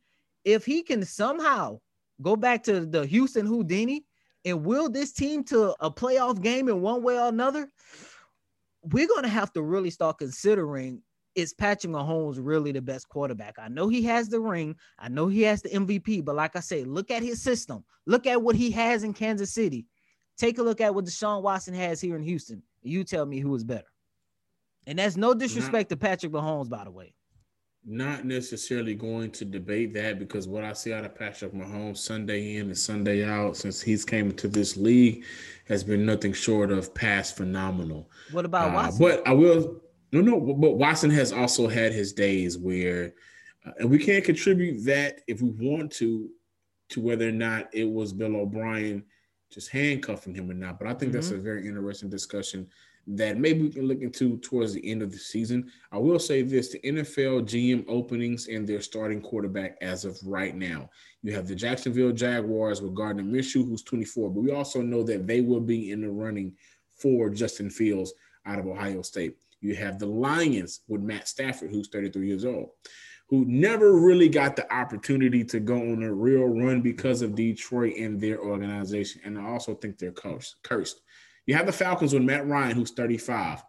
if 0.44 0.64
he 0.64 0.82
can 0.82 1.04
somehow 1.04 1.80
go 2.22 2.36
back 2.36 2.62
to 2.64 2.86
the 2.86 3.04
Houston 3.06 3.46
Houdini 3.46 4.04
and 4.44 4.64
will 4.64 4.88
this 4.88 5.12
team 5.12 5.44
to 5.44 5.74
a 5.80 5.90
playoff 5.90 6.40
game 6.40 6.68
in 6.68 6.80
one 6.80 7.02
way 7.02 7.18
or 7.18 7.28
another? 7.28 7.70
We're 8.82 9.08
going 9.08 9.24
to 9.24 9.28
have 9.28 9.52
to 9.52 9.62
really 9.62 9.90
start 9.90 10.18
considering 10.18 11.02
is 11.34 11.54
Patrick 11.54 11.92
Mahomes 11.92 12.38
really 12.40 12.72
the 12.72 12.82
best 12.82 13.08
quarterback? 13.08 13.54
I 13.58 13.68
know 13.68 13.88
he 13.88 14.02
has 14.02 14.28
the 14.28 14.40
ring. 14.40 14.74
I 14.98 15.08
know 15.08 15.28
he 15.28 15.42
has 15.42 15.62
the 15.62 15.68
MVP, 15.68 16.24
but 16.24 16.34
like 16.34 16.56
I 16.56 16.60
say, 16.60 16.84
look 16.84 17.10
at 17.10 17.22
his 17.22 17.42
system. 17.42 17.84
Look 18.06 18.26
at 18.26 18.42
what 18.42 18.56
he 18.56 18.70
has 18.72 19.04
in 19.04 19.12
Kansas 19.12 19.52
City. 19.52 19.86
Take 20.38 20.58
a 20.58 20.62
look 20.62 20.80
at 20.80 20.94
what 20.94 21.04
Deshaun 21.04 21.42
Watson 21.42 21.74
has 21.74 22.00
here 22.00 22.16
in 22.16 22.22
Houston. 22.22 22.62
You 22.82 23.04
tell 23.04 23.26
me 23.26 23.38
who 23.38 23.54
is 23.54 23.62
better. 23.62 23.86
And 24.86 24.98
that's 24.98 25.16
no 25.16 25.30
mm-hmm. 25.30 25.38
disrespect 25.38 25.90
to 25.90 25.96
Patrick 25.96 26.32
Mahomes, 26.32 26.68
by 26.68 26.84
the 26.84 26.90
way. 26.90 27.14
Not 27.84 28.24
necessarily 28.24 28.94
going 28.94 29.30
to 29.30 29.44
debate 29.44 29.94
that 29.94 30.18
because 30.18 30.46
what 30.46 30.64
I 30.64 30.74
see 30.74 30.92
out 30.92 31.04
of 31.04 31.14
Patrick 31.14 31.52
Mahomes 31.52 31.98
Sunday 31.98 32.56
in 32.56 32.66
and 32.66 32.78
Sunday 32.78 33.24
out 33.24 33.56
since 33.56 33.80
he's 33.80 34.04
came 34.04 34.30
into 34.30 34.48
this 34.48 34.76
league 34.76 35.24
has 35.66 35.82
been 35.82 36.04
nothing 36.04 36.32
short 36.32 36.70
of 36.70 36.94
past 36.94 37.36
phenomenal. 37.36 38.10
What 38.32 38.44
about 38.44 38.70
uh, 38.70 38.74
Watson? 38.74 38.98
But 38.98 39.26
I 39.26 39.32
will 39.32 39.80
no 40.12 40.20
no 40.20 40.38
but 40.38 40.72
Watson 40.72 41.10
has 41.10 41.32
also 41.32 41.68
had 41.68 41.92
his 41.92 42.12
days 42.12 42.58
where 42.58 43.14
uh, 43.64 43.72
and 43.78 43.90
we 43.90 43.98
can't 43.98 44.24
contribute 44.24 44.84
that 44.84 45.20
if 45.26 45.40
we 45.40 45.50
want 45.50 45.90
to 45.92 46.28
to 46.90 47.00
whether 47.00 47.28
or 47.28 47.32
not 47.32 47.72
it 47.72 47.88
was 47.88 48.12
Bill 48.12 48.36
O'Brien 48.36 49.04
just 49.50 49.70
handcuffing 49.70 50.34
him 50.34 50.50
or 50.50 50.54
not. 50.54 50.78
But 50.78 50.88
I 50.88 50.90
think 50.90 51.12
mm-hmm. 51.12 51.12
that's 51.12 51.30
a 51.30 51.38
very 51.38 51.66
interesting 51.66 52.10
discussion 52.10 52.68
that 53.06 53.38
maybe 53.38 53.62
we 53.62 53.70
can 53.70 53.88
look 53.88 54.02
into 54.02 54.38
towards 54.38 54.72
the 54.72 54.90
end 54.90 55.02
of 55.02 55.10
the 55.10 55.18
season. 55.18 55.70
I 55.90 55.98
will 55.98 56.18
say 56.18 56.42
this 56.42 56.70
the 56.70 56.80
NFL 56.80 57.42
GM 57.42 57.84
openings 57.88 58.46
and 58.48 58.66
their 58.66 58.80
starting 58.80 59.20
quarterback 59.20 59.76
as 59.80 60.04
of 60.04 60.18
right 60.24 60.54
now. 60.54 60.90
You 61.22 61.32
have 61.34 61.48
the 61.48 61.54
Jacksonville 61.54 62.12
Jaguars 62.12 62.80
with 62.80 62.94
Gardner 62.94 63.22
Minshew, 63.22 63.66
who's 63.66 63.82
24, 63.82 64.30
but 64.30 64.40
we 64.40 64.52
also 64.52 64.80
know 64.80 65.02
that 65.04 65.26
they 65.26 65.40
will 65.40 65.60
be 65.60 65.90
in 65.90 66.02
the 66.02 66.10
running 66.10 66.52
for 66.96 67.30
Justin 67.30 67.70
Fields 67.70 68.12
out 68.46 68.58
of 68.58 68.66
Ohio 68.66 69.02
State. 69.02 69.36
You 69.60 69.74
have 69.76 69.98
the 69.98 70.06
Lions 70.06 70.80
with 70.88 71.02
Matt 71.02 71.28
Stafford, 71.28 71.70
who's 71.70 71.88
33 71.88 72.26
years 72.26 72.44
old, 72.44 72.70
who 73.28 73.44
never 73.46 73.92
really 73.94 74.28
got 74.28 74.56
the 74.56 74.72
opportunity 74.72 75.44
to 75.44 75.60
go 75.60 75.76
on 75.76 76.02
a 76.02 76.12
real 76.12 76.46
run 76.46 76.80
because 76.80 77.22
of 77.22 77.34
Detroit 77.34 77.94
and 77.98 78.20
their 78.20 78.40
organization. 78.40 79.20
And 79.24 79.38
I 79.38 79.46
also 79.46 79.74
think 79.74 79.98
they're 79.98 80.12
cursed. 80.12 81.02
You 81.50 81.56
have 81.56 81.66
the 81.66 81.72
Falcons 81.72 82.14
with 82.14 82.22
Matt 82.22 82.46
Ryan, 82.46 82.76
who's 82.76 82.92
35. 82.92 83.64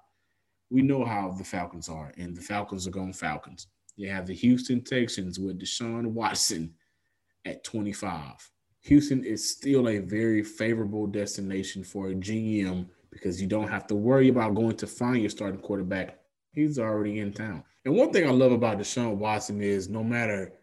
We 0.70 0.84
know 0.84 1.04
how 1.04 1.32
the 1.36 1.44
Falcons 1.44 1.90
are, 1.90 2.14
and 2.16 2.38
the 2.38 2.42
Falcons 2.42 2.86
are 2.86 2.92
going 2.92 3.12
Falcons. 3.12 3.66
You 3.96 4.08
have 4.12 4.28
the 4.28 4.36
Houston 4.36 4.84
Texans 4.84 5.40
with 5.40 5.60
Deshaun 5.60 6.06
Watson 6.12 6.76
at 7.44 7.64
25. 7.64 8.52
Houston 8.82 9.24
is 9.24 9.50
still 9.50 9.90
a 9.90 9.98
very 9.98 10.44
favorable 10.44 11.08
destination 11.08 11.84
for 11.84 12.10
a 12.10 12.14
GM 12.14 12.86
because 13.10 13.42
you 13.42 13.48
don't 13.48 13.68
have 13.68 13.88
to 13.88 13.96
worry 13.96 14.30
about 14.30 14.54
going 14.54 14.78
to 14.78 14.86
find 14.86 15.22
your 15.22 15.32
starting 15.32 15.60
quarterback. 15.60 16.20
He's 16.54 16.78
already 16.78 17.18
in 17.18 17.34
town. 17.34 17.64
And 17.84 17.96
one 17.96 18.14
thing 18.14 18.28
I 18.28 18.32
love 18.32 18.52
about 18.52 18.78
Deshaun 18.78 19.16
Watson 19.16 19.60
is 19.60 19.90
no 19.90 20.04
matter 20.04 20.54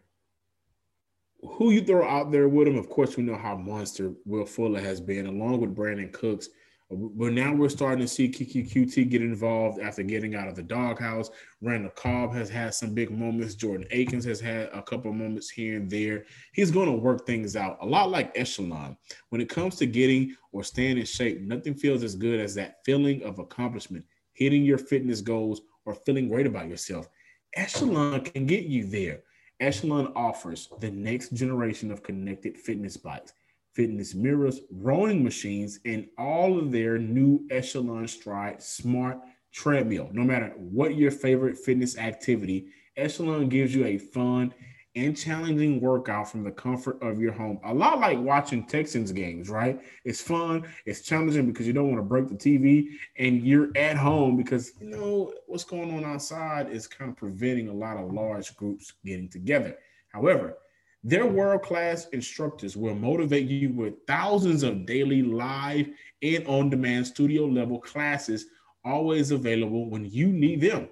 who 1.41 1.71
you 1.71 1.81
throw 1.81 2.07
out 2.07 2.31
there 2.31 2.47
with 2.47 2.69
him, 2.69 2.77
of 2.77 2.89
course, 2.89 3.17
we 3.17 3.23
know 3.23 3.35
how 3.35 3.57
monster 3.57 4.13
Will 4.23 4.45
Fuller 4.45 4.79
has 4.79 5.01
been, 5.01 5.25
along 5.25 5.59
with 5.59 5.75
Brandin 5.75 6.13
Cooks. 6.13 6.47
But 6.91 7.33
now 7.33 7.53
we're 7.53 7.69
starting 7.69 7.99
to 7.99 8.07
see 8.07 8.29
Keke 8.29 8.67
Coutee 8.67 9.07
get 9.07 9.21
involved 9.21 9.79
after 9.79 10.01
getting 10.01 10.33
out 10.33 10.47
of 10.47 10.55
the 10.55 10.63
doghouse. 10.63 11.29
Randall 11.61 11.91
Cobb 11.91 12.33
has 12.33 12.49
had 12.49 12.73
some 12.73 12.95
big 12.95 13.11
moments. 13.11 13.53
Jordan 13.53 13.85
Akins 13.91 14.25
has 14.25 14.39
had 14.39 14.69
a 14.73 14.81
couple 14.81 15.13
moments 15.13 15.51
here 15.51 15.77
and 15.77 15.87
there. 15.87 16.25
He's 16.51 16.71
going 16.71 16.87
to 16.87 16.97
work 16.97 17.27
things 17.27 17.55
out 17.55 17.77
a 17.81 17.85
lot 17.85 18.09
like 18.09 18.31
Echelon. 18.35 18.97
When 19.29 19.39
it 19.39 19.49
comes 19.49 19.75
to 19.75 19.85
getting 19.85 20.35
or 20.51 20.63
staying 20.63 20.97
in 20.97 21.05
shape, 21.05 21.41
nothing 21.41 21.75
feels 21.75 22.01
as 22.01 22.15
good 22.15 22.39
as 22.39 22.55
that 22.55 22.77
feeling 22.83 23.21
of 23.21 23.37
accomplishment, 23.37 24.03
hitting 24.33 24.63
your 24.63 24.79
fitness 24.79 25.21
goals, 25.21 25.61
or 25.85 25.93
feeling 25.93 26.27
great 26.27 26.47
about 26.47 26.69
yourself. 26.69 27.07
Echelon 27.53 28.21
can 28.21 28.47
get 28.47 28.63
you 28.63 28.85
there. 28.87 29.21
Echelon 29.59 30.11
offers 30.15 30.69
the 30.79 30.89
next 30.89 31.33
generation 31.33 31.91
of 31.91 32.01
connected 32.01 32.57
fitness 32.57 32.97
bikes 32.97 33.33
fitness 33.79 34.13
mirrors, 34.13 34.59
rowing 34.71 35.23
machines, 35.23 35.79
and 35.85 36.05
all 36.17 36.59
of 36.59 36.69
their 36.69 36.97
new 36.97 37.47
Echelon 37.49 38.05
Stride 38.09 38.61
smart 38.61 39.17
treadmill. 39.53 40.09
No 40.11 40.23
matter 40.23 40.53
what 40.57 40.95
your 40.95 41.11
favorite 41.11 41.57
fitness 41.57 41.97
activity, 41.97 42.67
Echelon 42.97 43.47
gives 43.47 43.73
you 43.73 43.85
a 43.85 43.97
fun 43.97 44.53
and 44.97 45.15
challenging 45.15 45.79
workout 45.79 46.29
from 46.29 46.43
the 46.43 46.51
comfort 46.51 47.01
of 47.01 47.21
your 47.21 47.31
home. 47.31 47.57
A 47.63 47.73
lot 47.73 48.01
like 48.01 48.19
watching 48.19 48.65
Texans 48.65 49.13
games, 49.13 49.47
right? 49.49 49.79
It's 50.03 50.21
fun, 50.21 50.67
it's 50.85 50.99
challenging 50.99 51.45
because 51.45 51.65
you 51.65 51.71
don't 51.71 51.87
want 51.87 51.99
to 51.99 52.03
break 52.03 52.27
the 52.27 52.35
TV 52.35 52.87
and 53.17 53.41
you're 53.47 53.69
at 53.77 53.95
home 53.95 54.35
because 54.35 54.73
you 54.81 54.89
know 54.89 55.31
what's 55.47 55.63
going 55.63 55.95
on 55.95 56.03
outside 56.03 56.69
is 56.69 56.85
kind 56.85 57.11
of 57.11 57.15
preventing 57.15 57.69
a 57.69 57.73
lot 57.73 57.95
of 57.95 58.11
large 58.11 58.53
groups 58.57 58.91
getting 59.05 59.29
together. 59.29 59.77
However, 60.09 60.57
their 61.03 61.25
world 61.25 61.61
class 61.61 62.07
instructors 62.09 62.75
will 62.75 62.95
motivate 62.95 63.47
you 63.47 63.71
with 63.71 63.93
thousands 64.05 64.63
of 64.63 64.85
daily 64.85 65.21
live 65.21 65.87
and 66.21 66.45
on 66.45 66.69
demand 66.69 67.07
studio 67.07 67.45
level 67.45 67.79
classes, 67.79 68.47
always 68.83 69.31
available 69.31 69.89
when 69.89 70.03
you 70.05 70.27
need 70.27 70.59
them. 70.59 70.89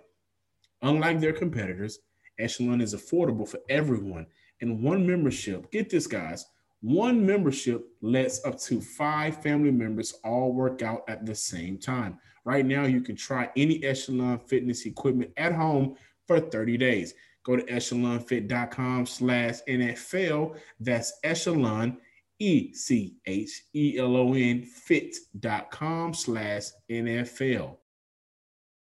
Unlike 0.82 1.20
their 1.20 1.34
competitors, 1.34 2.00
Echelon 2.40 2.82
is 2.82 2.94
affordable 2.96 3.48
for 3.48 3.60
everyone. 3.70 4.28
And 4.62 4.82
one 4.82 5.06
membership, 5.06 5.72
get 5.72 5.90
this, 5.90 6.08
guys, 6.08 6.46
one 6.82 7.26
membership 7.26 7.86
lets 8.02 8.44
up 8.46 8.60
to 8.62 8.80
five 8.80 9.42
family 9.42 9.72
members 9.72 10.14
all 10.24 10.54
work 10.54 10.82
out 10.84 11.04
at 11.08 11.26
the 11.26 11.36
same 11.36 11.78
time. 11.78 12.20
Right 12.46 12.66
now, 12.66 12.86
you 12.86 13.02
can 13.02 13.16
try 13.16 13.50
any 13.58 13.84
Echelon 13.84 14.40
fitness 14.40 14.86
equipment 14.86 15.32
at 15.38 15.54
home 15.54 15.98
for 16.28 16.40
30 16.40 16.78
days. 16.78 17.14
Go 17.48 17.56
to 17.56 17.64
echelonfit.com 17.64 19.06
slash 19.06 19.60
NFL. 19.70 20.58
That's 20.82 21.14
echelon, 21.24 21.98
E 22.40 22.74
C 22.74 23.16
H 23.26 23.64
E 23.74 23.98
L 23.98 24.18
O 24.18 24.34
N 24.34 24.64
fit.com 24.64 26.14
slash 26.14 26.64
NFL. 26.92 27.78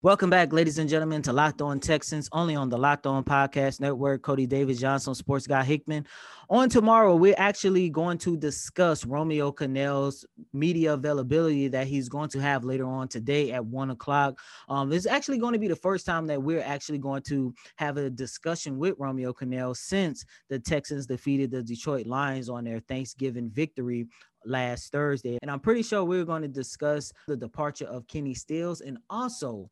Welcome 0.04 0.30
back, 0.30 0.52
ladies 0.52 0.78
and 0.78 0.90
gentlemen, 0.90 1.23
to 1.23 1.32
Locked 1.32 1.62
On 1.62 1.78
Texans, 1.78 2.28
only 2.32 2.56
on 2.56 2.68
the 2.68 2.76
Locked 2.76 3.06
On 3.06 3.23
Podcast 3.23 3.78
Network. 3.78 4.23
Cody 4.23 4.49
Davis 4.49 4.80
Johnson, 4.80 5.14
Sports 5.14 5.47
Guy 5.47 5.62
Hickman. 5.62 6.04
On 6.50 6.68
tomorrow, 6.68 7.14
we're 7.14 7.37
actually 7.38 7.88
going 7.88 8.18
to 8.18 8.37
discuss 8.37 9.06
Romeo 9.06 9.52
Crennel's 9.52 10.26
media 10.52 10.94
availability 10.94 11.68
that 11.68 11.87
he's 11.87 12.09
going 12.09 12.28
to 12.30 12.40
have 12.40 12.64
later 12.64 12.85
on 12.85 13.06
today 13.06 13.52
at 13.52 13.64
one 13.64 13.90
o'clock. 13.90 14.40
Um, 14.68 14.90
is 14.90 15.06
actually 15.06 15.38
going 15.38 15.52
to 15.52 15.61
be 15.61 15.68
the 15.68 15.76
first 15.76 16.04
time 16.04 16.26
that 16.26 16.42
we're 16.42 16.62
actually 16.62 16.99
going 16.99 17.23
to 17.28 17.54
have 17.76 17.97
a 17.97 18.11
discussion 18.11 18.78
with 18.78 18.97
Romeo 18.99 19.32
Crennel 19.32 19.76
since 19.76 20.25
the 20.49 20.59
Texans 20.59 21.06
defeated 21.06 21.52
the 21.52 21.62
Detroit 21.62 22.09
Lions 22.09 22.49
on 22.49 22.64
their 22.64 22.80
Thanksgiving 22.80 23.50
victory 23.50 24.09
last 24.44 24.90
Thursday. 24.90 25.38
And 25.42 25.49
I'm 25.49 25.61
pretty 25.61 25.85
sure 25.85 26.02
we're 26.02 26.25
going 26.25 26.42
to 26.42 26.49
discuss 26.49 27.12
the 27.28 27.37
departure 27.37 27.87
of 27.87 28.09
Kenny 28.09 28.35
Stills 28.35 28.80
and 28.80 28.99
also 29.09 29.71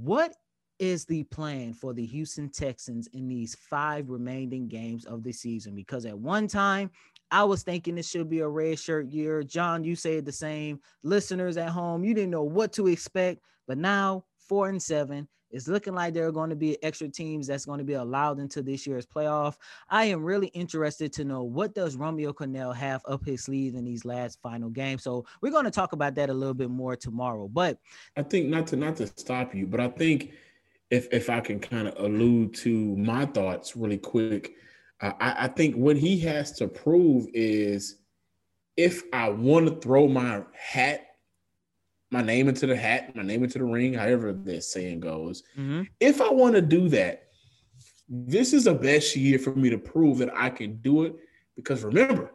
what 0.00 0.34
is 0.78 1.04
the 1.04 1.22
plan 1.24 1.72
for 1.72 1.92
the 1.92 2.04
Houston 2.04 2.48
Texans 2.48 3.08
in 3.12 3.28
these 3.28 3.54
five 3.54 4.10
remaining 4.10 4.68
games 4.68 5.04
of 5.04 5.22
the 5.22 5.32
season? 5.32 5.74
Because 5.74 6.06
at 6.06 6.18
one 6.18 6.48
time, 6.48 6.90
I 7.30 7.44
was 7.44 7.62
thinking 7.62 7.96
it 7.96 8.04
should 8.04 8.28
be 8.28 8.40
a 8.40 8.48
red 8.48 8.78
shirt 8.78 9.06
year. 9.06 9.42
John, 9.42 9.84
you 9.84 9.96
said 9.96 10.24
the 10.24 10.32
same. 10.32 10.80
Listeners 11.02 11.56
at 11.56 11.70
home, 11.70 12.04
you 12.04 12.14
didn't 12.14 12.30
know 12.30 12.42
what 12.42 12.72
to 12.74 12.88
expect, 12.88 13.40
but 13.66 13.78
now 13.78 14.24
four 14.48 14.68
and 14.68 14.82
seven. 14.82 15.28
It's 15.52 15.68
looking 15.68 15.94
like 15.94 16.14
there 16.14 16.26
are 16.26 16.32
going 16.32 16.50
to 16.50 16.56
be 16.56 16.82
extra 16.82 17.08
teams 17.08 17.46
that's 17.46 17.66
going 17.66 17.78
to 17.78 17.84
be 17.84 17.94
allowed 17.94 18.40
into 18.40 18.62
this 18.62 18.86
year's 18.86 19.06
playoff. 19.06 19.56
I 19.88 20.06
am 20.06 20.24
really 20.24 20.48
interested 20.48 21.12
to 21.14 21.24
know 21.24 21.42
what 21.42 21.74
does 21.74 21.96
Romeo 21.96 22.32
Crennel 22.32 22.74
have 22.74 23.02
up 23.06 23.24
his 23.24 23.44
sleeve 23.44 23.74
in 23.74 23.84
these 23.84 24.04
last 24.04 24.40
final 24.42 24.70
games. 24.70 25.02
So 25.02 25.26
we're 25.40 25.52
going 25.52 25.64
to 25.64 25.70
talk 25.70 25.92
about 25.92 26.14
that 26.14 26.30
a 26.30 26.34
little 26.34 26.54
bit 26.54 26.70
more 26.70 26.96
tomorrow. 26.96 27.48
But 27.48 27.78
I 28.16 28.22
think 28.22 28.48
not 28.48 28.66
to 28.68 28.76
not 28.76 28.96
to 28.96 29.06
stop 29.06 29.54
you, 29.54 29.66
but 29.66 29.80
I 29.80 29.88
think 29.88 30.32
if 30.90 31.08
if 31.12 31.30
I 31.30 31.40
can 31.40 31.60
kind 31.60 31.88
of 31.88 31.98
allude 31.98 32.54
to 32.56 32.96
my 32.96 33.26
thoughts 33.26 33.76
really 33.76 33.98
quick, 33.98 34.54
uh, 35.00 35.12
I, 35.20 35.44
I 35.44 35.48
think 35.48 35.76
what 35.76 35.96
he 35.96 36.18
has 36.20 36.52
to 36.52 36.68
prove 36.68 37.26
is 37.34 37.96
if 38.76 39.02
I 39.12 39.28
want 39.28 39.66
to 39.66 39.76
throw 39.76 40.08
my 40.08 40.42
hat 40.54 41.06
my 42.12 42.20
name 42.20 42.48
into 42.48 42.66
the 42.66 42.76
hat, 42.76 43.16
my 43.16 43.22
name 43.22 43.42
into 43.42 43.58
the 43.58 43.64
ring, 43.64 43.94
however 43.94 44.34
this 44.34 44.70
saying 44.70 45.00
goes. 45.00 45.42
Mm-hmm. 45.58 45.84
If 45.98 46.20
I 46.20 46.30
want 46.30 46.54
to 46.54 46.60
do 46.60 46.88
that, 46.90 47.24
this 48.06 48.52
is 48.52 48.64
the 48.64 48.74
best 48.74 49.16
year 49.16 49.38
for 49.38 49.54
me 49.54 49.70
to 49.70 49.78
prove 49.78 50.18
that 50.18 50.30
I 50.36 50.50
can 50.50 50.76
do 50.76 51.04
it. 51.04 51.16
Because 51.56 51.82
remember, 51.82 52.30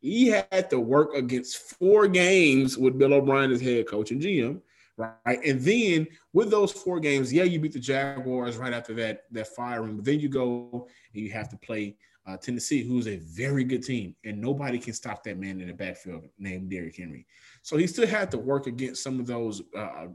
he 0.00 0.28
had 0.28 0.70
to 0.70 0.78
work 0.78 1.14
against 1.14 1.56
four 1.56 2.06
games 2.06 2.78
with 2.78 2.98
Bill 2.98 3.14
O'Brien 3.14 3.50
as 3.50 3.60
head 3.60 3.88
coach 3.88 4.12
and 4.12 4.22
GM, 4.22 4.60
right? 4.96 5.40
And 5.44 5.60
then 5.60 6.06
with 6.32 6.50
those 6.50 6.70
four 6.70 7.00
games, 7.00 7.32
yeah, 7.32 7.42
you 7.42 7.58
beat 7.58 7.72
the 7.72 7.80
Jaguars 7.80 8.56
right 8.56 8.72
after 8.72 8.94
that 8.94 9.24
that 9.32 9.48
firing, 9.48 9.96
but 9.96 10.04
then 10.04 10.20
you 10.20 10.28
go 10.28 10.86
and 11.12 11.24
you 11.24 11.32
have 11.32 11.48
to 11.48 11.56
play 11.56 11.96
uh, 12.26 12.36
Tennessee, 12.36 12.82
who's 12.82 13.06
a 13.06 13.18
very 13.18 13.62
good 13.62 13.84
team, 13.84 14.14
and 14.24 14.40
nobody 14.40 14.78
can 14.78 14.92
stop 14.92 15.22
that 15.24 15.38
man 15.38 15.60
in 15.60 15.68
the 15.68 15.74
backfield 15.74 16.24
named 16.38 16.70
Derrick 16.70 16.96
Henry. 16.96 17.26
So 17.62 17.76
he 17.76 17.86
still 17.86 18.06
had 18.06 18.30
to 18.32 18.38
work 18.38 18.66
against 18.66 19.02
some 19.02 19.20
of 19.20 19.26
those 19.26 19.62
uh, 19.76 20.06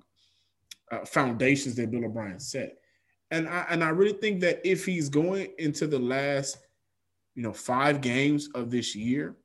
uh, 0.92 1.06
foundations 1.06 1.76
that 1.76 1.90
Bill 1.90 2.06
O'Brien 2.06 2.40
set. 2.40 2.78
And 3.32 3.48
I 3.48 3.66
and 3.70 3.82
I 3.84 3.90
really 3.90 4.18
think 4.18 4.42
that 4.42 4.60
if 4.66 4.86
he's 4.86 5.08
going 5.08 5.54
into 5.58 5.88
the 5.88 6.00
last, 6.00 6.58
you 7.36 7.44
know, 7.44 7.54
five 7.54 8.02
games 8.02 8.50
of 8.56 8.70
this 8.70 8.94
year, 8.94 9.38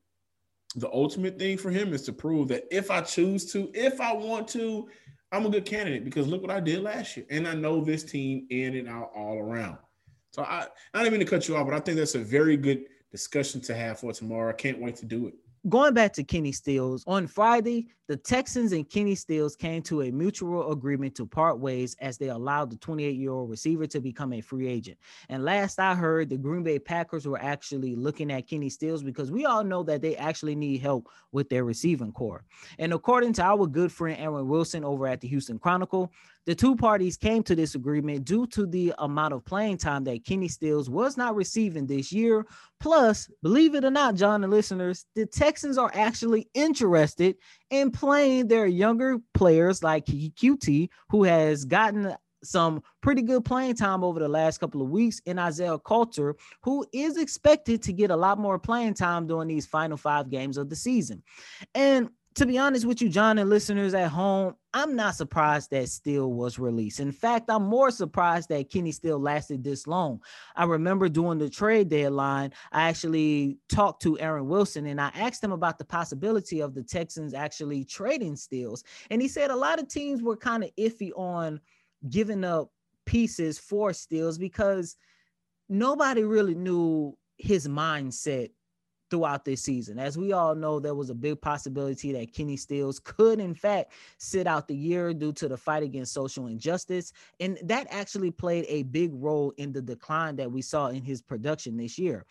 the 0.74 0.90
ultimate 0.92 1.38
thing 1.38 1.56
for 1.56 1.70
him 1.70 1.94
is 1.94 2.02
to 2.02 2.12
prove 2.12 2.48
that 2.48 2.64
if 2.72 2.90
I 2.90 3.00
choose 3.00 3.50
to, 3.52 3.70
if 3.74 4.00
I 4.00 4.12
want 4.12 4.48
to, 4.48 4.88
I'm 5.30 5.46
a 5.46 5.50
good 5.50 5.64
candidate 5.64 6.04
because 6.04 6.26
look 6.26 6.42
what 6.42 6.50
I 6.50 6.58
did 6.58 6.82
last 6.82 7.16
year, 7.16 7.26
and 7.30 7.46
I 7.46 7.54
know 7.54 7.80
this 7.80 8.02
team 8.02 8.46
in 8.50 8.74
and 8.74 8.88
out 8.88 9.12
all 9.14 9.38
around. 9.38 9.78
So 10.36 10.42
I, 10.42 10.66
I 10.92 11.02
don't 11.02 11.12
mean 11.12 11.20
to 11.20 11.26
cut 11.26 11.48
you 11.48 11.56
off, 11.56 11.66
but 11.66 11.74
I 11.74 11.80
think 11.80 11.96
that's 11.96 12.14
a 12.14 12.18
very 12.18 12.58
good 12.58 12.84
discussion 13.10 13.58
to 13.62 13.74
have 13.74 14.00
for 14.00 14.12
tomorrow. 14.12 14.50
I 14.50 14.52
can't 14.52 14.78
wait 14.78 14.96
to 14.96 15.06
do 15.06 15.28
it 15.28 15.34
going 15.68 15.94
back 15.94 16.12
to 16.14 16.24
Kenny 16.24 16.52
Stills, 16.52 17.02
on 17.06 17.26
Friday, 17.26 17.88
the 18.08 18.16
Texans 18.16 18.72
and 18.72 18.88
Kenny 18.88 19.16
Stills 19.16 19.56
came 19.56 19.82
to 19.82 20.02
a 20.02 20.12
mutual 20.12 20.70
agreement 20.70 21.16
to 21.16 21.26
part 21.26 21.58
ways 21.58 21.96
as 22.00 22.18
they 22.18 22.28
allowed 22.28 22.70
the 22.70 22.76
28 22.76 23.16
year 23.16 23.32
old 23.32 23.50
receiver 23.50 23.86
to 23.88 24.00
become 24.00 24.32
a 24.32 24.40
free 24.40 24.68
agent. 24.68 24.96
And 25.28 25.44
last 25.44 25.80
I 25.80 25.94
heard, 25.94 26.28
the 26.30 26.36
Green 26.36 26.62
Bay 26.62 26.78
Packers 26.78 27.26
were 27.26 27.40
actually 27.40 27.96
looking 27.96 28.30
at 28.30 28.46
Kenny 28.46 28.68
Stills 28.68 29.02
because 29.02 29.32
we 29.32 29.44
all 29.44 29.64
know 29.64 29.82
that 29.82 30.02
they 30.02 30.16
actually 30.16 30.54
need 30.54 30.80
help 30.80 31.08
with 31.32 31.48
their 31.48 31.64
receiving 31.64 32.12
core. 32.12 32.44
And 32.78 32.92
according 32.92 33.32
to 33.34 33.42
our 33.42 33.66
good 33.66 33.90
friend 33.90 34.20
Aaron 34.20 34.46
Wilson 34.46 34.84
over 34.84 35.08
at 35.08 35.20
the 35.20 35.28
Houston 35.28 35.58
Chronicle, 35.58 36.12
the 36.44 36.54
two 36.54 36.76
parties 36.76 37.16
came 37.16 37.42
to 37.42 37.56
this 37.56 37.74
agreement 37.74 38.24
due 38.24 38.46
to 38.48 38.66
the 38.66 38.94
amount 38.98 39.34
of 39.34 39.44
playing 39.44 39.78
time 39.78 40.04
that 40.04 40.24
Kenny 40.24 40.46
Stills 40.46 40.88
was 40.88 41.16
not 41.16 41.34
receiving 41.34 41.88
this 41.88 42.12
year. 42.12 42.46
Plus, 42.78 43.28
believe 43.42 43.74
it 43.74 43.84
or 43.84 43.90
not, 43.90 44.14
John 44.14 44.44
and 44.44 44.52
listeners, 44.52 45.06
the 45.16 45.26
Texans 45.26 45.55
are 45.64 45.90
actually 45.94 46.48
interested 46.54 47.36
in 47.70 47.90
playing 47.90 48.48
their 48.48 48.66
younger 48.66 49.18
players 49.34 49.82
like 49.82 50.06
Coutee, 50.06 50.88
who 51.10 51.24
has 51.24 51.64
gotten 51.64 52.14
some 52.44 52.82
pretty 53.00 53.22
good 53.22 53.44
playing 53.44 53.74
time 53.74 54.04
over 54.04 54.20
the 54.20 54.28
last 54.28 54.58
couple 54.58 54.82
of 54.82 54.90
weeks 54.90 55.20
in 55.26 55.38
Isaiah 55.38 55.78
Coulter, 55.78 56.36
who 56.62 56.86
is 56.92 57.16
expected 57.16 57.82
to 57.82 57.92
get 57.92 58.10
a 58.10 58.16
lot 58.16 58.38
more 58.38 58.58
playing 58.58 58.94
time 58.94 59.26
during 59.26 59.48
these 59.48 59.66
final 59.66 59.96
five 59.96 60.30
games 60.30 60.56
of 60.56 60.68
the 60.68 60.76
season. 60.76 61.22
And 61.74 62.10
to 62.36 62.44
be 62.44 62.58
honest 62.58 62.84
with 62.84 63.00
you, 63.00 63.08
John 63.08 63.38
and 63.38 63.48
listeners 63.48 63.94
at 63.94 64.10
home, 64.10 64.54
I'm 64.74 64.94
not 64.94 65.14
surprised 65.14 65.70
that 65.70 65.88
Steele 65.88 66.30
was 66.30 66.58
released. 66.58 67.00
In 67.00 67.10
fact, 67.10 67.46
I'm 67.48 67.62
more 67.62 67.90
surprised 67.90 68.50
that 68.50 68.68
Kenny 68.68 68.92
Steele 68.92 69.18
lasted 69.18 69.64
this 69.64 69.86
long. 69.86 70.20
I 70.54 70.64
remember 70.64 71.08
during 71.08 71.38
the 71.38 71.48
trade 71.48 71.88
deadline, 71.88 72.52
I 72.72 72.90
actually 72.90 73.56
talked 73.70 74.02
to 74.02 74.20
Aaron 74.20 74.48
Wilson 74.48 74.84
and 74.84 75.00
I 75.00 75.10
asked 75.14 75.42
him 75.42 75.52
about 75.52 75.78
the 75.78 75.86
possibility 75.86 76.60
of 76.60 76.74
the 76.74 76.82
Texans 76.82 77.32
actually 77.32 77.84
trading 77.84 78.36
Steels. 78.36 78.84
And 79.10 79.22
he 79.22 79.28
said 79.28 79.50
a 79.50 79.56
lot 79.56 79.80
of 79.80 79.88
teams 79.88 80.22
were 80.22 80.36
kind 80.36 80.62
of 80.62 80.70
iffy 80.78 81.12
on 81.16 81.58
giving 82.10 82.44
up 82.44 82.70
pieces 83.06 83.58
for 83.58 83.94
Steels 83.94 84.36
because 84.36 84.96
nobody 85.70 86.22
really 86.22 86.54
knew 86.54 87.16
his 87.38 87.66
mindset 87.66 88.50
throughout 89.10 89.44
this 89.44 89.62
season. 89.62 89.98
As 89.98 90.18
we 90.18 90.32
all 90.32 90.54
know, 90.54 90.80
there 90.80 90.94
was 90.94 91.10
a 91.10 91.14
big 91.14 91.40
possibility 91.40 92.12
that 92.12 92.32
Kenny 92.32 92.56
Stills 92.56 92.98
could, 92.98 93.40
in 93.40 93.54
fact, 93.54 93.92
sit 94.18 94.46
out 94.46 94.68
the 94.68 94.76
year 94.76 95.12
due 95.14 95.32
to 95.34 95.48
the 95.48 95.56
fight 95.56 95.82
against 95.82 96.12
social 96.12 96.46
injustice. 96.46 97.12
And 97.40 97.58
that 97.64 97.86
actually 97.90 98.30
played 98.30 98.66
a 98.68 98.84
big 98.84 99.10
role 99.14 99.52
in 99.56 99.72
the 99.72 99.82
decline 99.82 100.36
that 100.36 100.50
we 100.50 100.62
saw 100.62 100.88
in 100.88 101.02
his 101.02 101.22
production 101.22 101.76
this 101.76 101.98
year. 101.98 102.26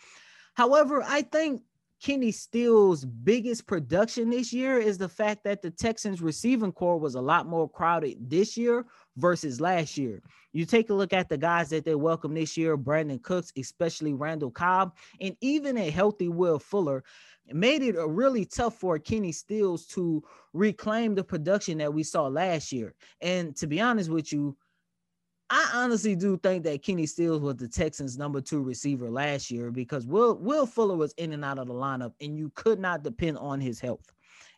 However, 0.54 1.04
I 1.06 1.22
think 1.22 1.64
Kenny 2.02 2.32
Stills' 2.32 3.06
biggest 3.06 3.66
production 3.66 4.30
this 4.30 4.52
year 4.54 4.78
is 4.78 4.98
the 4.98 5.10
fact 5.10 5.44
that 5.44 5.62
the 5.62 5.72
Texans 5.72 6.22
receiving 6.22 6.72
core 6.72 7.00
was 7.00 7.16
a 7.16 7.22
lot 7.22 7.48
more 7.48 7.70
crowded 7.70 8.30
this 8.30 8.58
year 8.58 8.86
versus 9.18 9.62
last 9.62 9.98
year. 9.98 10.22
You 10.54 10.66
take 10.66 10.90
a 10.90 10.94
look 10.94 11.14
at 11.14 11.30
the 11.30 11.38
guys 11.38 11.70
that 11.70 11.86
they 11.86 11.96
welcome 11.96 12.34
this 12.34 12.58
year, 12.58 12.78
Brandin 12.78 13.22
Cooks, 13.22 13.52
especially 13.58 14.14
Randall 14.14 14.52
Cobb, 14.52 14.96
and 15.20 15.36
even 15.42 15.78
a 15.78 15.90
healthy 15.90 16.30
Will 16.30 16.60
Fuller 16.60 17.04
made 17.52 17.84
it 17.84 17.96
really 17.98 18.46
tough 18.46 18.80
for 18.80 18.98
Kenny 18.98 19.32
Stills 19.32 19.86
to 19.88 20.24
reclaim 20.54 21.16
the 21.16 21.24
production 21.24 21.78
that 21.78 21.94
we 21.94 22.04
saw 22.04 22.28
last 22.28 22.72
year. 22.72 22.96
And 23.22 23.56
to 23.58 23.68
be 23.68 23.80
honest 23.80 24.10
with 24.10 24.32
you, 24.34 24.58
I 25.50 25.70
honestly 25.76 26.16
do 26.16 26.38
think 26.38 26.64
that 26.64 26.82
Kenny 26.82 27.06
Stills 27.06 27.42
was 27.42 27.58
the 27.58 27.68
Texans' 27.68 28.18
number 28.18 28.42
two 28.42 28.64
receiver 28.64 29.12
last 29.12 29.52
year 29.52 29.70
because 29.70 30.08
Will 30.08 30.38
Will 30.38 30.66
Fuller 30.66 30.96
was 30.96 31.14
in 31.18 31.34
and 31.34 31.46
out 31.46 31.60
of 31.60 31.68
the 31.68 31.74
lineup, 31.74 32.14
and 32.20 32.36
you 32.36 32.52
could 32.56 32.80
not 32.80 33.04
depend 33.04 33.38
on 33.38 33.62
his 33.62 33.80
health. 33.80 34.12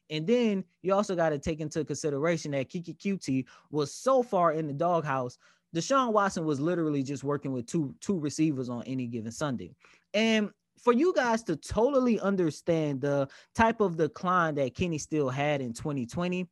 And 0.10 0.26
then 0.26 0.64
you 0.82 0.94
also 0.94 1.16
got 1.16 1.30
to 1.30 1.40
take 1.40 1.60
into 1.60 1.84
consideration 1.84 2.52
that 2.52 2.70
Keke 2.70 2.98
Coutee 2.98 3.46
was 3.72 3.94
so 3.94 4.24
far 4.24 4.54
in 4.54 4.68
the 4.68 4.74
doghouse. 4.74 5.38
Deshaun 5.76 6.14
Watson 6.14 6.46
was 6.46 6.60
literally 6.60 7.04
just 7.04 7.24
working 7.24 7.52
with 7.52 7.66
two 7.68 7.94
two 8.00 8.20
receivers 8.20 8.70
on 8.70 8.84
any 8.84 9.06
given 9.06 9.32
Sunday. 9.32 9.76
And 10.14 10.50
for 10.82 10.94
you 10.94 11.14
guys 11.14 11.44
to 11.44 11.56
totally 11.56 12.20
understand 12.20 13.02
the 13.02 13.28
type 13.56 13.82
of 13.82 13.98
decline 13.98 14.56
that 14.56 14.76
Kenny 14.76 14.98
still 14.98 15.30
had 15.30 15.62
in 15.62 15.74
2020, 15.74 16.48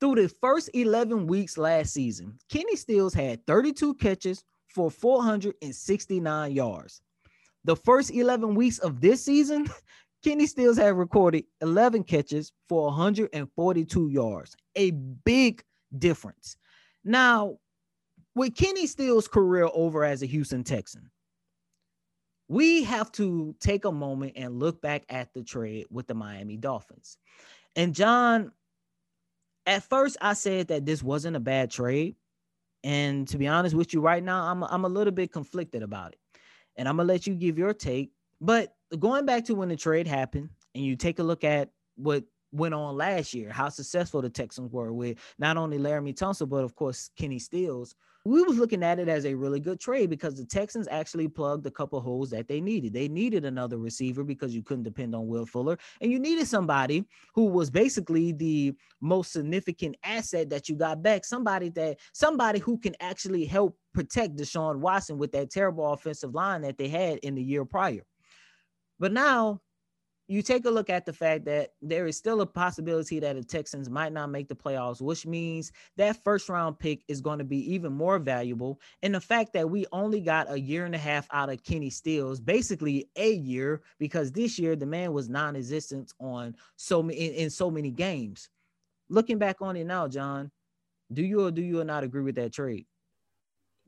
through 0.00 0.14
the 0.16 0.28
first 0.40 0.70
11 0.74 1.26
weeks 1.26 1.58
last 1.58 1.92
season, 1.92 2.38
Kenny 2.48 2.74
Stills 2.76 3.14
had 3.14 3.46
32 3.46 3.94
catches 3.94 4.44
for 4.68 4.90
469 4.90 6.52
yards. 6.52 7.02
The 7.64 7.76
first 7.76 8.10
11 8.10 8.54
weeks 8.54 8.78
of 8.78 9.00
this 9.00 9.22
season, 9.22 9.68
Kenny 10.22 10.46
Stills 10.46 10.76
had 10.76 10.96
recorded 10.96 11.44
11 11.62 12.04
catches 12.04 12.52
for 12.68 12.86
142 12.86 14.08
yards, 14.08 14.56
a 14.76 14.90
big 14.90 15.62
difference. 15.98 16.56
Now, 17.04 17.58
with 18.34 18.54
Kenny 18.54 18.86
Stills' 18.86 19.28
career 19.28 19.68
over 19.72 20.04
as 20.04 20.22
a 20.22 20.26
Houston 20.26 20.62
Texan, 20.62 21.10
we 22.48 22.82
have 22.82 23.10
to 23.12 23.54
take 23.60 23.84
a 23.84 23.92
moment 23.92 24.32
and 24.36 24.58
look 24.58 24.82
back 24.82 25.04
at 25.08 25.32
the 25.32 25.42
trade 25.42 25.86
with 25.90 26.06
the 26.06 26.14
Miami 26.14 26.56
Dolphins. 26.56 27.16
And 27.76 27.94
John, 27.94 28.52
at 29.66 29.84
first 29.84 30.16
I 30.20 30.32
said 30.34 30.68
that 30.68 30.84
this 30.84 31.02
wasn't 31.02 31.36
a 31.36 31.40
bad 31.40 31.70
trade. 31.70 32.16
And 32.82 33.28
to 33.28 33.38
be 33.38 33.46
honest 33.46 33.74
with 33.74 33.94
you, 33.94 34.00
right 34.00 34.22
now, 34.22 34.50
I'm, 34.50 34.64
I'm 34.64 34.84
a 34.84 34.88
little 34.88 35.12
bit 35.12 35.32
conflicted 35.32 35.82
about 35.82 36.12
it. 36.12 36.18
And 36.76 36.88
I'm 36.88 36.96
going 36.96 37.06
to 37.06 37.12
let 37.12 37.26
you 37.26 37.34
give 37.34 37.58
your 37.58 37.74
take. 37.74 38.10
But 38.40 38.74
going 38.98 39.26
back 39.26 39.44
to 39.46 39.54
when 39.54 39.68
the 39.68 39.76
trade 39.76 40.06
happened, 40.06 40.50
and 40.74 40.84
you 40.84 40.96
take 40.96 41.18
a 41.18 41.22
look 41.22 41.44
at 41.44 41.70
what 41.96 42.24
went 42.52 42.74
on 42.74 42.96
last 42.96 43.34
year, 43.34 43.50
how 43.50 43.68
successful 43.68 44.22
the 44.22 44.30
Texans 44.30 44.72
were 44.72 44.92
with 44.92 45.18
not 45.38 45.56
only 45.56 45.78
Laremy 45.78 46.14
Tunsil, 46.14 46.48
but 46.48 46.64
of 46.64 46.74
course 46.74 47.10
Kenny 47.16 47.38
Stills, 47.38 47.94
we 48.24 48.42
was 48.42 48.58
looking 48.58 48.82
at 48.82 48.98
it 48.98 49.08
as 49.08 49.24
a 49.24 49.34
really 49.34 49.60
good 49.60 49.80
trade 49.80 50.10
because 50.10 50.34
the 50.34 50.44
Texans 50.44 50.86
actually 50.90 51.26
plugged 51.26 51.64
a 51.66 51.70
couple 51.70 52.00
holes 52.00 52.28
that 52.30 52.48
they 52.48 52.60
needed. 52.60 52.92
They 52.92 53.08
needed 53.08 53.46
another 53.46 53.78
receiver 53.78 54.24
because 54.24 54.54
you 54.54 54.62
couldn't 54.62 54.84
depend 54.84 55.14
on 55.14 55.26
Will 55.26 55.46
Fuller, 55.46 55.78
and 56.00 56.12
you 56.12 56.18
needed 56.18 56.46
somebody 56.46 57.04
who 57.34 57.46
was 57.46 57.70
basically 57.70 58.32
the 58.32 58.74
most 59.00 59.32
significant 59.32 59.96
asset 60.04 60.50
that 60.50 60.68
you 60.68 60.74
got 60.76 61.02
back. 61.02 61.24
Somebody 61.24 61.70
that 61.70 61.98
somebody 62.12 62.58
who 62.58 62.78
can 62.78 62.94
actually 63.00 63.46
help 63.46 63.78
protect 63.94 64.36
Deshaun 64.36 64.80
Watson 64.80 65.16
with 65.16 65.32
that 65.32 65.50
terrible 65.50 65.90
offensive 65.90 66.34
line 66.34 66.62
that 66.62 66.76
they 66.76 66.88
had 66.88 67.18
in 67.18 67.34
the 67.34 67.42
year 67.42 67.64
prior. 67.64 68.02
But 69.00 69.12
now 69.12 69.62
you 70.30 70.42
take 70.42 70.64
a 70.64 70.70
look 70.70 70.88
at 70.88 71.04
the 71.04 71.12
fact 71.12 71.44
that 71.46 71.70
there 71.82 72.06
is 72.06 72.16
still 72.16 72.40
a 72.40 72.46
possibility 72.46 73.18
that 73.18 73.34
the 73.34 73.42
Texans 73.42 73.90
might 73.90 74.12
not 74.12 74.30
make 74.30 74.46
the 74.46 74.54
playoffs, 74.54 75.00
which 75.00 75.26
means 75.26 75.72
that 75.96 76.22
first 76.22 76.48
round 76.48 76.78
pick 76.78 77.02
is 77.08 77.20
going 77.20 77.38
to 77.38 77.44
be 77.44 77.72
even 77.72 77.92
more 77.92 78.20
valuable. 78.20 78.80
And 79.02 79.12
the 79.12 79.20
fact 79.20 79.52
that 79.54 79.68
we 79.68 79.86
only 79.90 80.20
got 80.20 80.48
a 80.48 80.60
year 80.60 80.84
and 80.84 80.94
a 80.94 80.98
half 80.98 81.26
out 81.32 81.50
of 81.50 81.64
Kenny 81.64 81.90
Stills, 81.90 82.38
basically 82.38 83.08
a 83.16 83.32
year, 83.32 83.82
because 83.98 84.30
this 84.30 84.56
year 84.56 84.76
the 84.76 84.86
man 84.86 85.12
was 85.12 85.28
non-existent 85.28 86.12
on 86.20 86.54
so 86.76 87.00
in, 87.00 87.10
in 87.10 87.50
so 87.50 87.68
many 87.68 87.90
games. 87.90 88.50
Looking 89.08 89.38
back 89.38 89.56
on 89.60 89.74
it 89.74 89.84
now, 89.84 90.06
John, 90.06 90.52
do 91.12 91.24
you 91.24 91.44
or 91.44 91.50
do 91.50 91.62
you 91.62 91.82
not 91.82 92.04
agree 92.04 92.22
with 92.22 92.36
that 92.36 92.52
trade? 92.52 92.86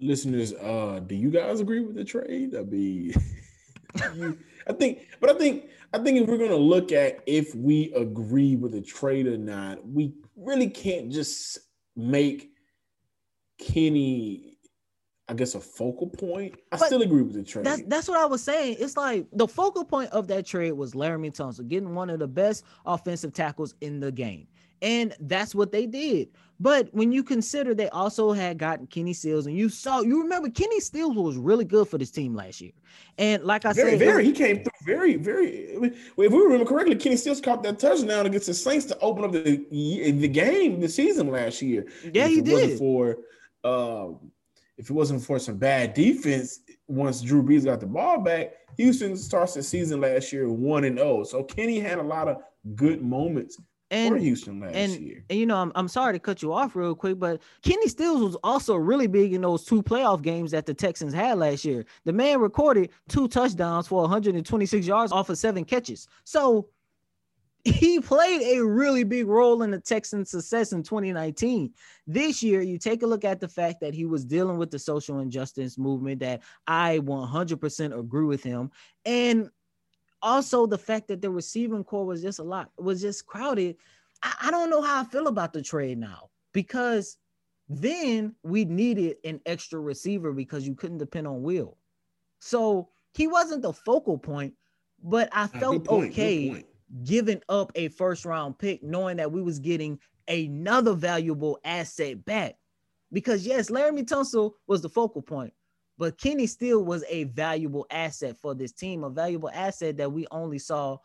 Listeners, 0.01 0.55
uh, 0.55 1.01
do 1.07 1.15
you 1.15 1.31
guys 1.31 1.61
agree 1.61 1.83
with 1.83 1.95
the 1.95 2.05
trade? 2.05 2.57
I 2.57 2.63
mean, 2.63 3.15
I 4.67 4.73
think, 4.73 5.07
but 5.21 5.31
I 5.31 5.35
think 5.35 5.65
I 5.93 5.99
think 5.99 6.21
if 6.21 6.29
we're 6.29 6.39
going 6.39 6.51
to 6.51 6.57
look 6.57 6.93
at 6.93 7.21
if 7.27 7.55
we 7.55 7.93
agree 7.95 8.57
with 8.57 8.75
a 8.75 8.81
trade 8.81 9.27
or 9.27 9.37
not, 9.37 9.87
we 9.87 10.15
really 10.37 10.71
can't 10.71 11.11
just 11.11 11.59
make 11.97 12.53
Kenny, 13.59 14.57
I 15.29 15.35
guess, 15.35 15.55
a 15.55 15.61
focal 15.61 16.09
point. 16.09 16.55
I 16.73 16.79
but 16.79 16.87
still 16.87 17.03
agree 17.03 17.23
with 17.23 17.35
the 17.35 17.43
trade. 17.43 17.67
That's, 17.67 17.83
that's 17.87 18.09
what 18.09 18.19
I 18.19 18.25
was 18.25 18.43
saying. 18.43 18.77
It's 18.79 18.97
like 18.97 19.27
the 19.33 19.47
focal 19.47 19.85
point 19.85 20.11
of 20.11 20.27
that 20.29 20.47
trade 20.47 20.73
was 20.73 20.95
Laremy 20.95 21.35
Tunsil 21.35 21.69
getting 21.69 21.95
one 21.95 22.09
of 22.09 22.19
the 22.19 22.29
best 22.29 22.65
offensive 22.87 23.35
tackles 23.35 23.75
in 23.83 24.01
the 24.01 24.11
game. 24.11 24.47
And 24.83 25.15
that's 25.21 25.55
what 25.55 25.73
they 25.73 25.87
did. 25.87 26.29
But 26.61 26.89
when 26.93 27.11
you 27.11 27.25
consider 27.25 27.75
they 27.75 27.89
also 27.89 28.33
had 28.33 28.59
gotten 28.59 28.87
Kenny 28.87 29.13
Stills, 29.13 29.47
and 29.47 29.57
you 29.57 29.69
saw, 29.69 30.01
you 30.01 30.23
remember 30.23 30.49
Kenny 30.49 30.79
Stills 30.79 31.17
was 31.17 31.37
really 31.37 31.65
good 31.65 31.89
for 31.89 31.99
this 31.99 32.11
team 32.11 32.35
last 32.35 32.61
year. 32.61 32.71
And 33.19 33.43
like 33.43 33.65
I 33.65 33.73
very, 33.73 33.93
said, 33.93 33.99
very, 33.99 34.25
he 34.25 34.33
came 34.33 34.63
through 34.63 34.73
very, 34.85 35.17
very. 35.17 35.49
If 35.51 36.17
we 36.17 36.27
remember 36.27 36.65
correctly, 36.65 36.95
Kenny 36.97 37.17
Stills 37.17 37.41
caught 37.41 37.63
that 37.65 37.81
touchdown 37.81 38.27
against 38.27 38.47
the 38.47 38.55
Saints 38.55 38.87
to 38.87 38.99
open 39.01 39.25
up 39.25 39.33
the 39.33 39.67
the 39.71 40.29
game, 40.29 40.79
the 40.79 40.89
season 40.89 41.33
last 41.33 41.63
year. 41.63 41.87
Yeah, 42.13 42.29
he 42.29 42.41
did. 42.41 42.79
For 42.79 43.19
um, 43.65 44.31
if 44.79 44.89
it 44.89 44.93
wasn't 44.93 45.25
for 45.25 45.41
some 45.41 45.59
bad 45.59 45.95
defense, 45.95 46.61
once 46.87 47.23
Drew 47.23 47.43
Brees 47.43 47.65
got 47.65 47.81
the 47.81 47.87
ball 47.87 48.21
back, 48.21 48.53
Houston 48.77 49.17
starts 49.17 49.55
the 49.55 49.65
season 49.65 50.01
last 50.01 50.33
year 50.33 50.49
one 50.49 50.85
and 50.85 50.99
zero. 50.99 51.21
Oh. 51.21 51.25
So 51.25 51.43
Kenny 51.43 51.81
had 51.81 51.99
a 51.99 52.03
lot 52.03 52.29
of 52.29 52.39
good 52.77 53.03
moments 53.03 53.59
and, 53.93 54.15
for 54.15 54.21
Houston 54.21 54.61
last 54.61 54.75
and, 54.75 54.93
year. 54.93 55.25
And 55.29 55.39
you 55.39 55.47
know, 55.47 55.57
I'm, 55.57 55.73
I'm 55.75 55.89
sorry 55.89 56.15
to 56.15 56.19
cut 56.19 56.43
you 56.43 56.53
off 56.53 56.75
real 56.75 56.95
quick, 56.95 57.19
but 57.19 57.41
Kenny 57.63 57.89
Stills 57.89 58.23
was 58.23 58.37
also 58.43 58.75
really 58.77 59.07
big 59.07 59.35
in 59.35 59.43
those 59.43 59.65
two 59.65 59.83
playoff 59.83 60.23
games 60.23 60.51
that 60.53 60.67
the 60.67 60.75
Texans 60.75 61.13
had 61.13 61.39
last 61.39 61.65
year. 61.65 61.85
The 62.05 62.13
man 62.13 62.41
recorded 62.41 62.91
two 63.09 63.29
touchdowns 63.29 63.87
for 63.87 64.01
126 64.03 64.87
yards 64.87 65.13
off 65.13 65.29
of 65.31 65.39
seven 65.39 65.65
catches. 65.65 66.09
So 66.25 66.69
he 67.65 68.01
played 68.01 68.59
a 68.59 68.65
really 68.65 69.05
big 69.05 69.29
role 69.29 69.63
in 69.63 69.71
the 69.71 69.79
Texans' 69.79 70.31
success 70.31 70.73
in 70.73 70.83
2019. 70.83 71.73
This 72.07 72.43
year, 72.43 72.61
you 72.61 72.79
take 72.79 73.03
a 73.03 73.07
look 73.07 73.25
at 73.25 73.41
the 73.41 73.49
fact 73.49 73.81
that 73.81 73.95
he 73.95 74.05
was 74.05 74.25
dealing 74.25 74.59
with 74.59 74.71
the 74.71 74.79
social 74.79 75.21
injustice 75.21 75.79
movement 75.79 76.21
that 76.21 76.43
I 76.67 76.99
100% 76.99 77.99
agree 77.99 78.25
with 78.25 78.43
him. 78.43 78.71
And 79.05 79.49
also 80.23 80.67
the 80.67 80.79
fact 80.79 81.09
that 81.09 81.21
the 81.21 81.31
receiving 81.31 81.85
core 81.85 82.07
was 82.07 82.23
just 82.23 82.39
a 82.39 82.45
lot, 82.45 82.71
was 82.79 83.01
just 83.01 83.27
crowded. 83.27 83.77
I, 84.23 84.35
I 84.43 84.51
don't 84.51 84.71
know 84.71 84.83
how 84.83 85.01
I 85.01 85.05
feel 85.05 85.27
about 85.27 85.53
the 85.53 85.63
trade 85.63 85.99
now 85.99 86.31
because 86.53 87.19
then 87.69 88.35
we 88.43 88.65
needed 88.65 89.17
an 89.25 89.41
extra 89.47 89.81
receiver 89.81 90.33
because 90.33 90.67
you 90.67 90.75
couldn't 90.75 90.99
depend 90.99 91.27
on 91.27 91.43
Will. 91.43 91.77
So 92.41 92.89
he 93.15 93.27
wasn't 93.27 93.63
the 93.63 93.73
focal 93.73 94.19
point, 94.19 94.55
but 95.03 95.29
I 95.33 95.47
felt 95.47 95.89
okay 95.89 96.65
giving 97.05 97.41
up 97.49 97.73
a 97.75 97.89
first 97.89 98.25
round 98.25 98.59
pick, 98.59 98.83
knowing 98.83 99.17
that 99.17 99.33
we 99.33 99.43
was 99.43 99.59
getting 99.59 99.99
another 100.29 100.93
valuable 100.95 101.59
asset 101.65 102.25
back. 102.25 102.57
Because 103.13 103.47
yes, 103.47 103.71
Laremy 103.71 104.05
Tunsil 104.05 104.53
was 104.67 104.83
the 104.83 104.89
focal 104.89 105.23
point, 105.23 105.53
but 105.99 106.19
Kenny 106.19 106.47
still 106.47 106.85
was 106.85 107.05
a 107.09 107.25
valuable 107.25 107.87
asset 107.91 108.37
for 108.37 108.55
this 108.55 108.73
team, 108.73 109.05
a 109.05 109.11
valuable 109.11 109.51
asset 109.53 109.97
that 109.99 110.11
we 110.11 110.27
only 110.31 110.59
saw 110.59 110.99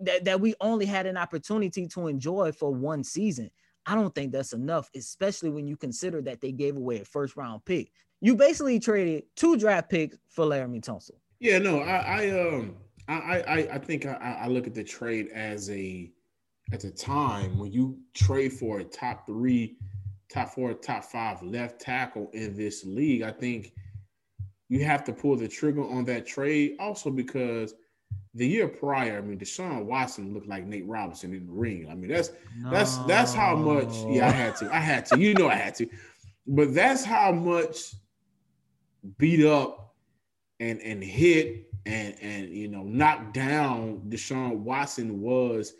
that, 0.00 0.24
that 0.24 0.40
we 0.40 0.54
only 0.60 0.86
had 0.86 1.06
an 1.06 1.16
opportunity 1.16 1.86
to 1.86 2.08
enjoy 2.08 2.52
for 2.52 2.72
one 2.72 3.04
season. 3.04 3.50
I 3.86 3.94
don't 3.94 4.14
think 4.14 4.32
that's 4.32 4.52
enough, 4.52 4.90
especially 4.96 5.50
when 5.50 5.66
you 5.66 5.76
consider 5.76 6.22
that 6.22 6.40
they 6.40 6.52
gave 6.52 6.76
away 6.76 7.00
a 7.00 7.04
first 7.04 7.36
round 7.36 7.64
pick. 7.64 7.90
You 8.20 8.34
basically 8.34 8.80
traded 8.80 9.24
two 9.36 9.56
draft 9.56 9.90
picks 9.90 10.16
for 10.28 10.46
Laremy 10.46 10.80
Tunsil. 10.80 11.18
Yeah, 11.40 11.58
no, 11.58 11.80
I, 11.80 12.22
I 12.22 12.30
um 12.30 12.76
I, 13.06 13.14
I, 13.14 13.56
I 13.74 13.78
think 13.78 14.06
I, 14.06 14.38
I 14.44 14.48
look 14.48 14.66
at 14.66 14.74
the 14.74 14.82
trade 14.82 15.28
as 15.34 15.70
a 15.70 16.10
at 16.72 16.80
the 16.80 16.90
time 16.90 17.58
when 17.58 17.70
you 17.70 17.98
trade 18.14 18.54
for 18.54 18.80
a 18.80 18.84
top 18.84 19.26
three, 19.26 19.76
top 20.32 20.48
four, 20.48 20.72
top 20.72 21.04
five 21.04 21.42
left 21.42 21.80
tackle 21.80 22.30
in 22.32 22.56
this 22.56 22.84
league, 22.84 23.22
I 23.22 23.30
think 23.30 23.72
you 24.68 24.84
have 24.84 25.04
to 25.04 25.12
pull 25.12 25.36
the 25.36 25.48
trigger 25.48 25.82
on 25.82 26.04
that 26.06 26.26
trade. 26.26 26.76
Also 26.78 27.10
because 27.10 27.74
the 28.34 28.46
year 28.46 28.68
prior, 28.68 29.18
I 29.18 29.20
mean, 29.20 29.38
Deshaun 29.38 29.84
Watson 29.84 30.34
looked 30.34 30.48
like 30.48 30.66
Nate 30.66 30.86
Robinson 30.86 31.34
in 31.34 31.46
the 31.46 31.52
ring. 31.52 31.88
I 31.90 31.94
mean, 31.94 32.10
that's 32.10 32.30
no. 32.58 32.70
that's 32.70 32.96
that's 32.98 33.32
how 33.32 33.56
much. 33.56 33.94
Yeah, 34.08 34.28
I 34.28 34.30
had 34.30 34.56
to. 34.56 34.74
I 34.74 34.78
had 34.78 35.06
to. 35.06 35.18
You 35.18 35.34
know, 35.34 35.48
I 35.48 35.54
had 35.54 35.74
to. 35.76 35.88
But 36.46 36.74
that's 36.74 37.04
how 37.04 37.32
much 37.32 37.94
beat 39.18 39.44
up 39.44 39.94
and 40.60 40.80
and 40.80 41.02
hit 41.02 41.66
and 41.86 42.14
and 42.20 42.48
you 42.50 42.68
know 42.68 42.82
knocked 42.82 43.34
down 43.34 44.02
Deshaun 44.08 44.58
Watson 44.58 45.20
was 45.20 45.74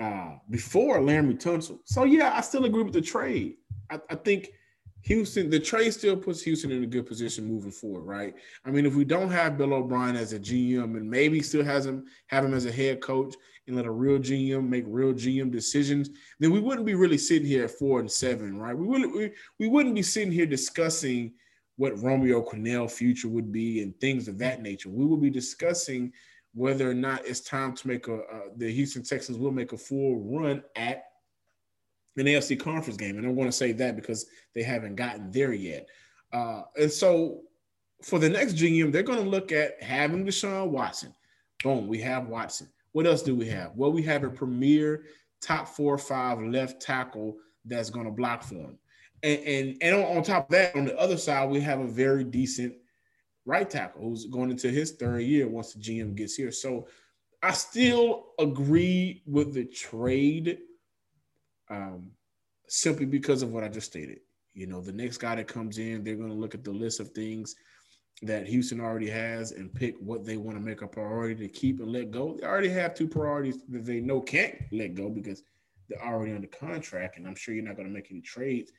uh, 0.00 0.36
before 0.48 0.98
Laremy 0.98 1.40
Tunsil. 1.40 1.78
So 1.84 2.04
yeah, 2.04 2.32
I 2.34 2.40
still 2.40 2.64
agree 2.64 2.82
with 2.82 2.94
the 2.94 3.02
trade. 3.02 3.56
I, 3.90 4.00
I, 4.08 4.14
think 4.14 4.50
Houston, 5.02 5.48
the 5.48 5.58
trade 5.58 5.92
still 5.92 6.16
puts 6.16 6.42
Houston 6.42 6.70
in 6.70 6.82
a 6.82 6.86
good 6.86 7.06
position 7.06 7.46
moving 7.46 7.70
forward, 7.70 8.02
right? 8.02 8.34
I 8.64 8.70
mean, 8.70 8.84
if 8.84 8.94
we 8.94 9.04
don't 9.04 9.30
have 9.30 9.56
Bill 9.56 9.72
O'Brien 9.72 10.16
as 10.16 10.32
a 10.32 10.38
GM 10.38 10.96
and 10.96 11.08
maybe 11.08 11.40
still 11.40 11.64
has 11.64 11.86
him 11.86 12.04
have 12.26 12.44
him 12.44 12.54
as 12.54 12.66
a 12.66 12.72
head 12.72 13.00
coach 13.00 13.34
and 13.66 13.76
let 13.76 13.86
a 13.86 13.90
real 13.90 14.18
GM 14.18 14.68
make 14.68 14.84
real 14.86 15.14
GM 15.14 15.50
decisions, 15.50 16.10
then 16.38 16.50
we 16.50 16.60
wouldn't 16.60 16.86
be 16.86 16.94
really 16.94 17.18
sitting 17.18 17.46
here 17.46 17.64
at 17.64 17.70
four 17.70 18.00
and 18.00 18.10
seven, 18.10 18.58
right? 18.58 18.76
We 18.76 18.86
wouldn't 18.86 19.14
we, 19.14 19.32
we 19.58 19.68
wouldn't 19.68 19.94
be 19.94 20.02
sitting 20.02 20.32
here 20.32 20.46
discussing 20.46 21.32
what 21.76 21.98
Romeo 22.02 22.42
Crennel 22.42 22.90
future 22.90 23.28
would 23.28 23.50
be 23.50 23.82
and 23.82 23.98
things 24.00 24.28
of 24.28 24.36
that 24.38 24.60
nature. 24.60 24.90
We 24.90 25.06
will 25.06 25.16
be 25.16 25.30
discussing 25.30 26.12
whether 26.52 26.90
or 26.90 26.94
not 26.94 27.24
it's 27.24 27.40
time 27.40 27.74
to 27.76 27.88
make 27.88 28.08
a 28.08 28.16
uh, 28.16 28.40
the 28.56 28.70
Houston 28.70 29.02
Texans 29.02 29.38
will 29.38 29.52
make 29.52 29.72
a 29.72 29.78
full 29.78 30.18
run 30.18 30.62
at 30.76 31.04
an 32.16 32.26
AFC 32.26 32.58
conference 32.58 32.96
game, 32.96 33.16
and 33.16 33.26
I'm 33.26 33.34
going 33.34 33.46
to 33.46 33.52
say 33.52 33.72
that 33.72 33.96
because 33.96 34.26
they 34.54 34.62
haven't 34.62 34.96
gotten 34.96 35.30
there 35.30 35.52
yet. 35.52 35.88
Uh, 36.32 36.62
and 36.78 36.90
so 36.90 37.42
for 38.02 38.18
the 38.18 38.28
next 38.28 38.54
GM, 38.54 38.92
they're 38.92 39.02
going 39.02 39.22
to 39.22 39.28
look 39.28 39.52
at 39.52 39.82
having 39.82 40.26
Deshaun 40.26 40.68
Watson. 40.68 41.14
Boom, 41.62 41.86
we 41.86 42.00
have 42.00 42.28
Watson. 42.28 42.68
What 42.92 43.06
else 43.06 43.22
do 43.22 43.34
we 43.34 43.46
have? 43.48 43.72
Well, 43.76 43.92
we 43.92 44.02
have 44.02 44.24
a 44.24 44.30
premier 44.30 45.04
top 45.40 45.68
four 45.68 45.94
or 45.94 45.98
five 45.98 46.40
left 46.42 46.82
tackle 46.82 47.36
that's 47.64 47.90
going 47.90 48.06
to 48.06 48.12
block 48.12 48.42
for 48.42 48.56
him. 48.56 48.78
And, 49.22 49.40
and, 49.40 49.76
and 49.82 50.04
on 50.04 50.22
top 50.22 50.46
of 50.46 50.52
that, 50.52 50.74
on 50.74 50.86
the 50.86 50.98
other 50.98 51.16
side, 51.16 51.50
we 51.50 51.60
have 51.60 51.80
a 51.80 51.86
very 51.86 52.24
decent 52.24 52.74
right 53.44 53.68
tackle 53.68 54.02
who's 54.02 54.26
going 54.26 54.50
into 54.50 54.70
his 54.70 54.92
third 54.92 55.20
year 55.20 55.48
once 55.48 55.74
the 55.74 55.80
GM 55.80 56.14
gets 56.14 56.34
here. 56.34 56.50
So 56.52 56.86
I 57.42 57.52
still 57.52 58.28
agree 58.38 59.22
with 59.26 59.54
the 59.54 59.64
trade 59.64 60.58
um, 61.70 62.10
simply 62.68 63.06
because 63.06 63.42
of 63.42 63.52
what 63.52 63.64
I 63.64 63.68
just 63.68 63.86
stated. 63.86 64.20
You 64.54 64.66
know, 64.66 64.80
the 64.80 64.92
next 64.92 65.18
guy 65.18 65.36
that 65.36 65.48
comes 65.48 65.78
in, 65.78 66.04
they're 66.04 66.16
going 66.16 66.28
to 66.28 66.34
look 66.34 66.54
at 66.54 66.64
the 66.64 66.72
list 66.72 67.00
of 67.00 67.10
things 67.10 67.54
that 68.22 68.46
Houston 68.46 68.80
already 68.80 69.08
has 69.08 69.52
and 69.52 69.72
pick 69.72 69.96
what 69.98 70.24
they 70.24 70.36
want 70.36 70.58
to 70.58 70.62
make 70.62 70.82
a 70.82 70.86
priority 70.86 71.34
to 71.46 71.48
keep 71.48 71.80
and 71.80 71.90
let 71.90 72.10
go. 72.10 72.36
They 72.38 72.46
already 72.46 72.68
have 72.68 72.94
two 72.94 73.08
priorities 73.08 73.62
that 73.68 73.86
they 73.86 74.00
know 74.00 74.20
can't 74.20 74.56
let 74.72 74.94
go 74.94 75.08
because 75.08 75.42
they're 75.88 76.04
already 76.04 76.32
under 76.32 76.48
contract, 76.48 77.16
and 77.16 77.26
I'm 77.26 77.34
sure 77.34 77.54
you're 77.54 77.64
not 77.64 77.76
going 77.76 77.88
to 77.88 77.94
make 77.94 78.08
any 78.10 78.20
trades 78.20 78.72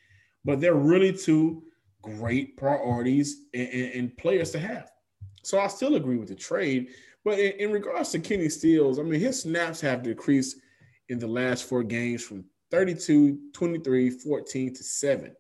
but 0.44 0.60
they're 0.60 0.74
really 0.74 1.14
two 1.14 1.64
great 2.02 2.58
priorities 2.58 3.46
and, 3.54 3.70
and, 3.70 3.94
and 3.94 4.18
players 4.18 4.52
to 4.52 4.60
have. 4.60 4.92
So 5.44 5.60
I 5.60 5.68
still 5.68 5.96
agree 5.96 6.18
with 6.18 6.30
the 6.30 6.36
trade. 6.36 6.90
But 7.24 7.40
in, 7.40 7.52
in, 7.54 7.72
regards 7.72 8.10
to 8.12 8.20
Kenny 8.20 8.50
Stills, 8.50 9.00
I 9.00 9.04
mean, 9.04 9.20
his 9.20 9.42
snaps 9.42 9.82
have 9.82 10.04
decreased 10.04 10.58
in 11.10 11.20
the 11.20 11.28
last 11.28 11.66
four 11.66 11.84
games 11.84 12.24
from 12.24 12.46
32, 12.72 13.38
23, 13.54 14.10
14 14.10 14.74
to 14.74 14.84
7. 14.84 15.36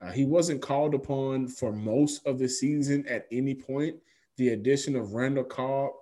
Uh, 0.00 0.10
he 0.10 0.24
wasn't 0.24 0.60
called 0.60 0.94
upon 0.94 1.46
for 1.48 1.72
most 1.72 2.26
of 2.26 2.38
the 2.38 2.48
season 2.48 3.06
at 3.08 3.26
any 3.30 3.54
point. 3.54 3.96
The 4.36 4.50
addition 4.50 4.96
of 4.96 5.12
Randall 5.12 5.44
Cobb 5.44 5.92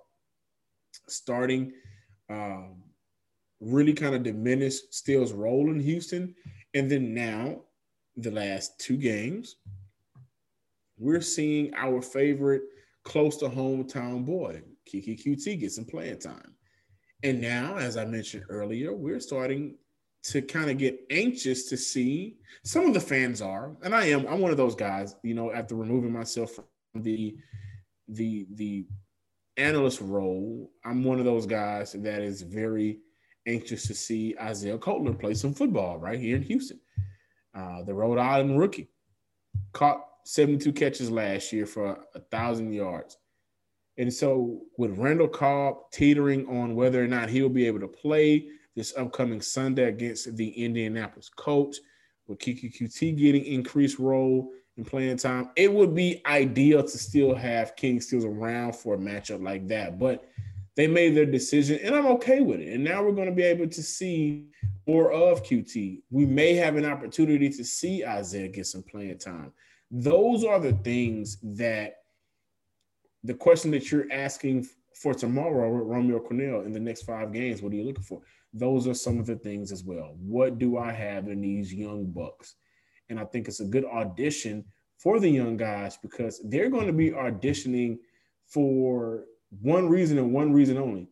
starting 1.07 1.73
um, 2.29 2.83
really 3.59 3.93
kind 3.93 4.15
of 4.15 4.23
diminished 4.23 4.93
Stills' 4.93 5.33
role 5.33 5.69
in 5.69 5.79
Houston. 5.79 6.35
And 6.73 6.89
then 6.89 7.13
now 7.13 7.61
the 8.17 8.31
last 8.31 8.79
two 8.79 8.97
games, 8.97 9.57
we're 10.97 11.21
seeing 11.21 11.73
our 11.75 12.01
favorite 12.01 12.63
close 13.03 13.37
to 13.37 13.49
hometown 13.49 14.25
boy, 14.25 14.61
Keke 14.87 15.21
Coutee, 15.23 15.59
get 15.59 15.71
some 15.71 15.85
playing 15.85 16.19
time. 16.19 16.55
And 17.23 17.39
now, 17.39 17.77
as 17.77 17.95
I 17.95 18.05
mentioned 18.05 18.43
earlier, 18.49 18.93
we're 18.93 19.19
starting 19.19 19.75
to 20.23 20.41
kind 20.41 20.69
of 20.69 20.77
get 20.77 20.99
anxious 21.09 21.69
to 21.69 21.77
see 21.77 22.37
some 22.63 22.85
of 22.85 22.93
the 22.93 22.99
fans 22.99 23.41
are, 23.41 23.75
and 23.83 23.93
I 23.93 24.05
am, 24.05 24.25
I'm 24.27 24.39
one 24.39 24.51
of 24.51 24.57
those 24.57 24.75
guys, 24.75 25.15
you 25.21 25.33
know, 25.33 25.51
after 25.51 25.75
removing 25.75 26.11
myself 26.11 26.51
from 26.53 26.65
the 26.95 27.35
the 28.07 28.47
the 28.53 28.85
analyst 29.57 30.01
role, 30.01 30.71
I'm 30.85 31.03
one 31.03 31.19
of 31.19 31.25
those 31.25 31.45
guys 31.45 31.93
that 31.93 32.21
is 32.21 32.41
very 32.41 32.99
anxious 33.47 33.87
to 33.87 33.93
see 33.93 34.35
Isaiah 34.39 34.77
Coulter 34.77 35.13
play 35.13 35.33
some 35.33 35.53
football 35.53 35.97
right 35.97 36.19
here 36.19 36.35
in 36.37 36.43
Houston. 36.43 36.79
Uh, 37.53 37.83
the 37.83 37.93
Rhode 37.93 38.17
Island 38.17 38.59
rookie 38.59 38.89
caught 39.73 40.05
72 40.25 40.71
catches 40.73 41.11
last 41.11 41.51
year 41.51 41.65
for 41.65 41.99
a 42.15 42.19
thousand 42.19 42.73
yards. 42.73 43.17
And 43.97 44.11
so, 44.11 44.61
with 44.77 44.97
Randall 44.97 45.27
Cobb 45.27 45.91
teetering 45.91 46.47
on 46.47 46.75
whether 46.75 47.03
or 47.03 47.07
not 47.07 47.29
he'll 47.29 47.49
be 47.49 47.67
able 47.67 47.81
to 47.81 47.87
play 47.87 48.47
this 48.75 48.93
upcoming 48.97 49.41
Sunday 49.41 49.85
against 49.85 50.35
the 50.35 50.49
Indianapolis 50.49 51.29
Colts, 51.35 51.79
with 52.27 52.39
Keke 52.39 52.73
Coutee 52.77 53.17
getting 53.17 53.45
increased 53.45 53.99
role 53.99 54.51
and 54.77 54.87
playing 54.87 55.17
time, 55.17 55.49
it 55.55 55.71
would 55.71 55.93
be 55.93 56.21
ideal 56.25 56.81
to 56.81 56.97
still 56.97 57.35
have 57.35 57.75
King 57.75 58.01
Stills 58.01 58.25
around 58.25 58.75
for 58.75 58.95
a 58.95 58.97
matchup 58.97 59.43
like 59.43 59.67
that. 59.67 59.99
But 59.99 60.25
they 60.75 60.87
made 60.87 61.15
their 61.15 61.25
decision, 61.25 61.79
and 61.83 61.93
I'm 61.93 62.07
okay 62.07 62.41
with 62.41 62.59
it. 62.59 62.73
And 62.73 62.83
now 62.83 63.03
we're 63.03 63.11
going 63.11 63.29
to 63.29 63.35
be 63.35 63.43
able 63.43 63.67
to 63.67 63.83
see 63.83 64.47
more 64.87 65.11
of 65.11 65.43
Coutee. 65.43 66.01
We 66.09 66.25
may 66.25 66.55
have 66.55 66.75
an 66.75 66.85
opportunity 66.85 67.49
to 67.49 67.63
see 67.63 68.03
Isaiah 68.03 68.47
get 68.47 68.65
some 68.65 68.83
playing 68.83 69.19
time. 69.19 69.51
Those 69.91 70.43
are 70.43 70.59
the 70.59 70.73
things 70.73 71.37
that 71.43 71.97
the 73.23 73.35
question 73.35 73.71
that 73.71 73.91
you're 73.91 74.11
asking 74.11 74.67
for 74.95 75.13
tomorrow 75.13 75.71
with 75.71 75.87
Romeo 75.87 76.19
Crennel 76.19 76.65
in 76.65 76.73
the 76.73 76.79
next 76.79 77.03
five 77.03 77.31
games. 77.31 77.61
What 77.61 77.71
are 77.71 77.75
you 77.75 77.83
looking 77.83 78.03
for? 78.03 78.21
Those 78.53 78.87
are 78.87 78.93
some 78.93 79.19
of 79.19 79.25
the 79.25 79.35
things 79.35 79.71
as 79.71 79.83
well. 79.83 80.15
What 80.19 80.59
do 80.59 80.77
I 80.77 80.91
have 80.91 81.27
in 81.27 81.41
these 81.41 81.73
young 81.73 82.05
bucks? 82.05 82.55
And 83.09 83.19
I 83.19 83.25
think 83.25 83.47
it's 83.47 83.59
a 83.59 83.65
good 83.65 83.85
audition 83.85 84.65
for 84.97 85.19
the 85.19 85.29
young 85.29 85.57
guys 85.57 85.97
because 85.97 86.39
they're 86.45 86.69
going 86.69 86.87
to 86.87 86.93
be 86.93 87.11
auditioning 87.11 87.97
for 88.45 89.25
one 89.61 89.89
reason 89.89 90.17
and 90.17 90.31
one 90.31 90.53
reason 90.53 90.77
only 90.77 91.07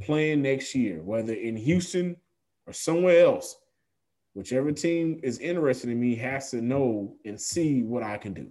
playing 0.00 0.42
next 0.42 0.74
year, 0.74 1.02
whether 1.02 1.34
in 1.34 1.56
Houston 1.56 2.16
or 2.66 2.72
somewhere 2.72 3.24
else, 3.24 3.56
whichever 4.34 4.72
team 4.72 5.20
is 5.22 5.38
interested 5.38 5.90
in 5.90 6.00
me 6.00 6.16
has 6.16 6.50
to 6.50 6.60
know 6.60 7.14
and 7.24 7.40
see 7.40 7.82
what 7.82 8.02
I 8.02 8.16
can 8.16 8.34
do. 8.34 8.50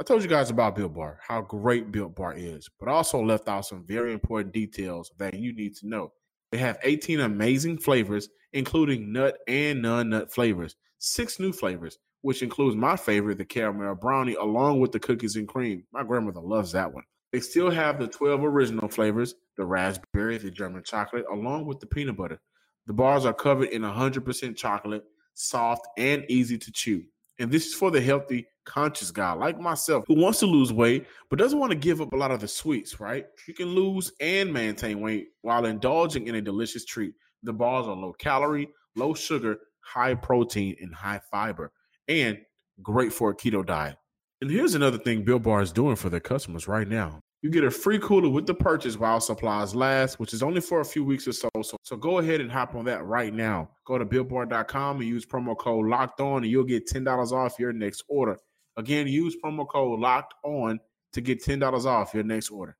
I 0.00 0.02
told 0.02 0.22
you 0.22 0.28
guys 0.28 0.48
about 0.48 0.76
Built 0.76 0.94
Bar, 0.94 1.20
how 1.22 1.42
great 1.42 1.92
Built 1.92 2.16
Bar 2.16 2.34
is, 2.34 2.68
but 2.78 2.88
also 2.88 3.22
left 3.22 3.48
out 3.48 3.66
some 3.66 3.84
very 3.84 4.12
important 4.14 4.54
details 4.54 5.12
that 5.18 5.34
you 5.34 5.54
need 5.54 5.76
to 5.76 5.88
know. 5.88 6.12
They 6.52 6.58
have 6.58 6.78
18 6.82 7.20
amazing 7.20 7.78
flavors, 7.78 8.28
including 8.52 9.12
nut 9.12 9.38
and 9.46 9.82
non 9.82 10.10
nut 10.10 10.32
flavors, 10.32 10.76
six 10.98 11.38
new 11.38 11.52
flavors, 11.52 11.98
which 12.22 12.42
includes 12.42 12.76
my 12.76 12.96
favorite, 12.96 13.38
the 13.38 13.44
caramel 13.44 13.94
brownie, 13.94 14.34
along 14.34 14.80
with 14.80 14.92
the 14.92 15.00
cookies 15.00 15.36
and 15.36 15.46
cream. 15.46 15.84
My 15.92 16.02
grandmother 16.02 16.40
loves 16.40 16.72
that 16.72 16.92
one. 16.92 17.04
They 17.32 17.40
still 17.40 17.70
have 17.70 18.00
the 18.00 18.08
12 18.08 18.42
original 18.42 18.88
flavors, 18.88 19.34
the 19.56 19.64
raspberry, 19.64 20.38
the 20.38 20.50
German 20.50 20.82
chocolate, 20.82 21.24
along 21.32 21.66
with 21.66 21.78
the 21.78 21.86
peanut 21.86 22.16
butter. 22.16 22.40
The 22.86 22.92
bars 22.92 23.24
are 23.24 23.32
covered 23.32 23.68
in 23.68 23.82
100% 23.82 24.56
chocolate, 24.56 25.04
soft, 25.34 25.86
and 25.96 26.24
easy 26.28 26.58
to 26.58 26.72
chew. 26.72 27.04
And 27.38 27.50
this 27.50 27.66
is 27.66 27.74
for 27.74 27.92
the 27.92 28.00
healthy, 28.00 28.48
conscious 28.70 29.10
guy 29.10 29.32
like 29.32 29.58
myself 29.58 30.04
who 30.06 30.14
wants 30.14 30.38
to 30.38 30.46
lose 30.46 30.72
weight 30.72 31.04
but 31.28 31.40
doesn't 31.40 31.58
want 31.58 31.72
to 31.72 31.78
give 31.78 32.00
up 32.00 32.12
a 32.12 32.16
lot 32.16 32.30
of 32.30 32.40
the 32.40 32.46
sweets, 32.46 33.00
right? 33.00 33.26
You 33.48 33.54
can 33.54 33.66
lose 33.66 34.12
and 34.20 34.52
maintain 34.52 35.00
weight 35.00 35.28
while 35.42 35.64
indulging 35.64 36.28
in 36.28 36.36
a 36.36 36.40
delicious 36.40 36.84
treat. 36.84 37.14
The 37.42 37.52
bars 37.52 37.88
are 37.88 37.96
low 37.96 38.12
calorie, 38.12 38.68
low 38.94 39.14
sugar, 39.14 39.58
high 39.80 40.14
protein, 40.14 40.76
and 40.80 40.94
high 40.94 41.20
fiber, 41.30 41.72
and 42.06 42.38
great 42.80 43.12
for 43.12 43.30
a 43.30 43.36
keto 43.36 43.66
diet. 43.66 43.96
And 44.40 44.50
here's 44.50 44.74
another 44.74 44.98
thing 44.98 45.24
Built 45.24 45.42
Bar 45.42 45.62
is 45.62 45.72
doing 45.72 45.96
for 45.96 46.08
their 46.08 46.20
customers 46.20 46.68
right 46.68 46.86
now. 46.86 47.20
You 47.42 47.50
get 47.50 47.64
a 47.64 47.70
free 47.70 47.98
cooler 47.98 48.28
with 48.28 48.46
the 48.46 48.54
purchase 48.54 48.98
while 48.98 49.18
supplies 49.18 49.74
last, 49.74 50.20
which 50.20 50.32
is 50.32 50.42
only 50.42 50.60
for 50.60 50.80
a 50.80 50.84
few 50.84 51.04
weeks 51.04 51.26
or 51.26 51.32
so. 51.32 51.48
So, 51.62 51.76
so 51.82 51.96
go 51.96 52.18
ahead 52.18 52.40
and 52.40 52.52
hop 52.52 52.74
on 52.74 52.84
that 52.84 53.04
right 53.04 53.32
now. 53.34 53.70
Go 53.86 53.98
to 53.98 54.04
builtbar.com 54.04 55.00
and 55.00 55.08
use 55.08 55.26
promo 55.26 55.56
code 55.56 55.86
locked 55.86 56.20
on, 56.20 56.42
and 56.42 56.52
you'll 56.52 56.64
get 56.64 56.86
$10 56.86 57.32
off 57.32 57.58
your 57.58 57.72
next 57.72 58.04
order. 58.08 58.36
Again, 58.80 59.06
use 59.06 59.36
promo 59.42 59.68
code 59.68 60.00
locked 60.00 60.34
on 60.42 60.80
to 61.12 61.20
get 61.20 61.42
$10 61.42 61.84
off 61.84 62.14
your 62.14 62.24
next 62.24 62.50
order. 62.50 62.76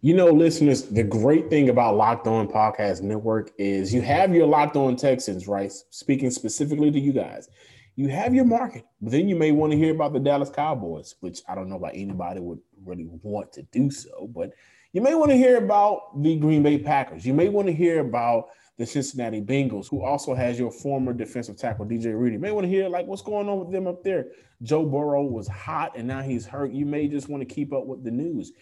You 0.00 0.14
know, 0.14 0.26
listeners, 0.26 0.82
the 0.82 1.04
great 1.04 1.48
thing 1.48 1.68
about 1.68 1.96
Locked 1.96 2.26
On 2.26 2.48
Podcast 2.48 3.02
Network 3.02 3.52
is 3.56 3.94
you 3.94 4.02
have 4.02 4.34
your 4.34 4.46
Locked 4.48 4.76
On 4.76 4.96
Texans, 4.96 5.46
right? 5.46 5.72
Speaking 5.90 6.30
specifically 6.30 6.90
to 6.90 6.98
you 6.98 7.12
guys 7.12 7.48
you 7.96 8.08
have 8.08 8.34
your 8.34 8.44
market, 8.44 8.84
but 9.00 9.12
then 9.12 9.28
you 9.28 9.36
may 9.36 9.52
want 9.52 9.72
to 9.72 9.78
hear 9.78 9.94
about 9.94 10.12
the 10.12 10.20
Dallas 10.20 10.50
Cowboys, 10.50 11.14
which 11.20 11.42
I 11.48 11.54
don't 11.54 11.68
know 11.68 11.76
why 11.76 11.90
anybody 11.90 12.40
would 12.40 12.60
really 12.84 13.06
want 13.22 13.52
to 13.52 13.62
do 13.64 13.90
so, 13.90 14.30
but 14.34 14.50
you 14.92 15.00
may 15.00 15.14
want 15.14 15.30
to 15.30 15.36
hear 15.36 15.58
about 15.58 16.22
the 16.22 16.36
Green 16.36 16.62
Bay 16.62 16.78
Packers. 16.78 17.26
You 17.26 17.34
may 17.34 17.48
want 17.48 17.66
to 17.68 17.74
hear 17.74 18.00
about 18.00 18.48
the 18.78 18.86
Cincinnati 18.86 19.40
Bengals, 19.40 19.88
who 19.88 20.02
also 20.02 20.34
has 20.34 20.58
your 20.58 20.70
former 20.70 21.12
defensive 21.12 21.56
tackle 21.56 21.84
DJ 21.84 22.18
Reader. 22.18 22.34
You 22.34 22.38
may 22.38 22.52
want 22.52 22.64
to 22.64 22.70
hear 22.70 22.88
like 22.88 23.06
what's 23.06 23.22
going 23.22 23.48
on 23.48 23.60
with 23.60 23.70
them 23.70 23.86
up 23.86 24.02
there. 24.02 24.26
Joe 24.62 24.84
Burrow 24.84 25.24
was 25.24 25.46
hot 25.48 25.92
and 25.96 26.08
now 26.08 26.22
he's 26.22 26.46
hurt. 26.46 26.72
You 26.72 26.86
may 26.86 27.08
just 27.08 27.28
want 27.28 27.46
to 27.46 27.54
keep 27.54 27.72
up 27.72 27.86
with 27.86 28.02
the 28.02 28.10
news. 28.10 28.52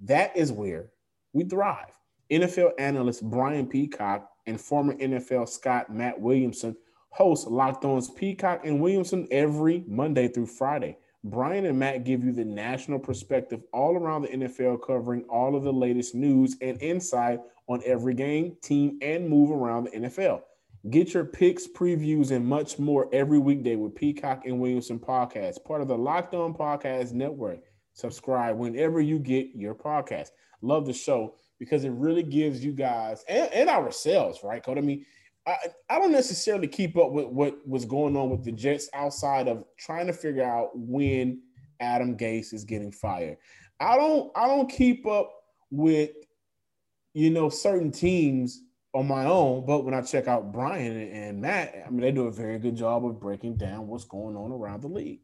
That 0.00 0.36
is 0.36 0.52
where 0.52 0.90
we 1.32 1.44
thrive. 1.44 1.98
NFL 2.30 2.72
analyst 2.78 3.28
Brian 3.28 3.66
Peacock 3.66 4.28
and 4.46 4.60
former 4.60 4.94
NFL 4.94 5.48
Scott 5.48 5.92
Matt 5.92 6.20
Williamson 6.20 6.76
host 7.10 7.46
Locked 7.46 7.84
On's 7.84 8.10
Peacock 8.10 8.62
and 8.64 8.80
Williamson 8.80 9.28
every 9.30 9.84
Monday 9.86 10.28
through 10.28 10.46
Friday. 10.46 10.98
Brian 11.22 11.64
and 11.64 11.78
Matt 11.78 12.04
give 12.04 12.22
you 12.22 12.32
the 12.32 12.44
national 12.44 12.98
perspective 12.98 13.62
all 13.72 13.96
around 13.96 14.22
the 14.22 14.28
NFL, 14.28 14.82
covering 14.86 15.22
all 15.30 15.56
of 15.56 15.62
the 15.62 15.72
latest 15.72 16.14
news 16.14 16.56
and 16.60 16.80
insight 16.82 17.40
on 17.66 17.82
every 17.84 18.14
game, 18.14 18.56
team, 18.62 18.98
and 19.02 19.28
move 19.28 19.50
around 19.50 19.84
the 19.84 19.90
NFL. 19.90 20.42
Get 20.90 21.14
your 21.14 21.24
picks, 21.24 21.66
previews, 21.66 22.30
and 22.30 22.46
much 22.46 22.78
more 22.78 23.08
every 23.12 23.38
weekday 23.38 23.76
with 23.76 23.94
Peacock 23.94 24.42
and 24.44 24.60
Williamson 24.60 24.98
podcast, 24.98 25.64
part 25.64 25.80
of 25.80 25.88
the 25.88 25.96
Locked 25.96 26.34
On 26.34 26.52
Podcast 26.52 27.12
Network. 27.12 27.60
Subscribe 27.94 28.56
whenever 28.56 29.00
you 29.00 29.18
get 29.18 29.48
your 29.54 29.74
podcast. 29.74 30.28
Love 30.60 30.84
the 30.84 30.92
show 30.92 31.36
because 31.58 31.84
it 31.84 31.92
really 31.92 32.22
gives 32.22 32.62
you 32.62 32.72
guys 32.72 33.24
and, 33.28 33.50
and 33.52 33.70
ourselves, 33.70 34.40
right? 34.42 34.62
Code 34.62 34.76
I 34.76 34.82
mean, 34.82 35.06
I, 35.46 35.56
I 35.88 35.98
don't 35.98 36.12
necessarily 36.12 36.68
keep 36.68 36.96
up 36.96 37.12
with 37.12 37.26
what 37.26 37.66
was 37.66 37.84
going 37.84 38.16
on 38.16 38.30
with 38.30 38.44
the 38.44 38.52
Jets 38.52 38.88
outside 38.94 39.48
of 39.48 39.64
trying 39.78 40.06
to 40.06 40.12
figure 40.12 40.44
out 40.44 40.70
when 40.74 41.40
Adam 41.80 42.16
Gase 42.16 42.52
is 42.52 42.64
getting 42.64 42.92
fired. 42.92 43.36
I 43.80 43.96
don't 43.96 44.30
I 44.36 44.46
don't 44.46 44.70
keep 44.70 45.06
up 45.06 45.30
with 45.70 46.10
you 47.14 47.30
know 47.30 47.48
certain 47.48 47.90
teams 47.90 48.62
on 48.92 49.08
my 49.08 49.24
own, 49.24 49.64
but 49.66 49.84
when 49.84 49.94
I 49.94 50.02
check 50.02 50.28
out 50.28 50.52
Brian 50.52 51.08
and 51.08 51.40
Matt, 51.40 51.74
I 51.86 51.90
mean 51.90 52.00
they 52.00 52.12
do 52.12 52.26
a 52.26 52.32
very 52.32 52.58
good 52.58 52.76
job 52.76 53.06
of 53.06 53.20
breaking 53.20 53.56
down 53.56 53.88
what's 53.88 54.04
going 54.04 54.36
on 54.36 54.52
around 54.52 54.82
the 54.82 54.88
league. 54.88 55.20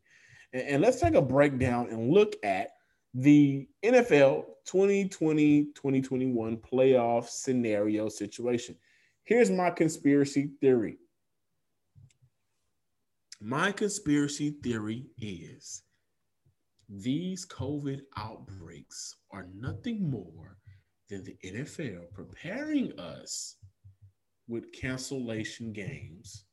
And, 0.53 0.63
and 0.63 0.83
let's 0.83 1.01
take 1.01 1.15
a 1.15 1.23
breakdown 1.23 1.89
and 1.91 2.13
look 2.13 2.35
at 2.43 2.71
the 3.15 3.69
NFL 3.85 4.45
2020-2021 4.69 6.61
playoff 6.61 7.29
scenario 7.29 8.09
situation. 8.09 8.77
Here's 9.25 9.51
my 9.51 9.71
conspiracy 9.71 10.51
theory. 10.61 10.99
My 13.41 13.73
conspiracy 13.73 14.57
theory 14.63 15.07
is 15.21 15.83
these 16.89 17.47
COVID 17.47 18.01
outbreaks 18.17 19.17
are 19.31 19.49
nothing 19.55 20.11
more 20.11 20.59
than 21.11 21.25
the 21.25 21.37
NFL 21.45 22.13
preparing 22.15 22.99
us 22.99 23.57
with 24.49 24.73
cancellation 24.73 25.73
games 25.73 26.45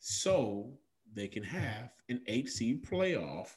so 0.00 0.72
they 1.14 1.28
can 1.28 1.42
have 1.42 1.90
an 2.08 2.20
eight 2.26 2.48
seed 2.48 2.84
playoff, 2.84 3.48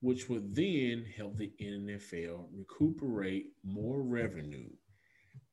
which 0.00 0.28
would 0.28 0.54
then 0.54 1.04
help 1.16 1.36
the 1.36 1.50
NFL 1.60 2.46
recuperate 2.52 3.46
more 3.64 4.02
revenue 4.02 4.68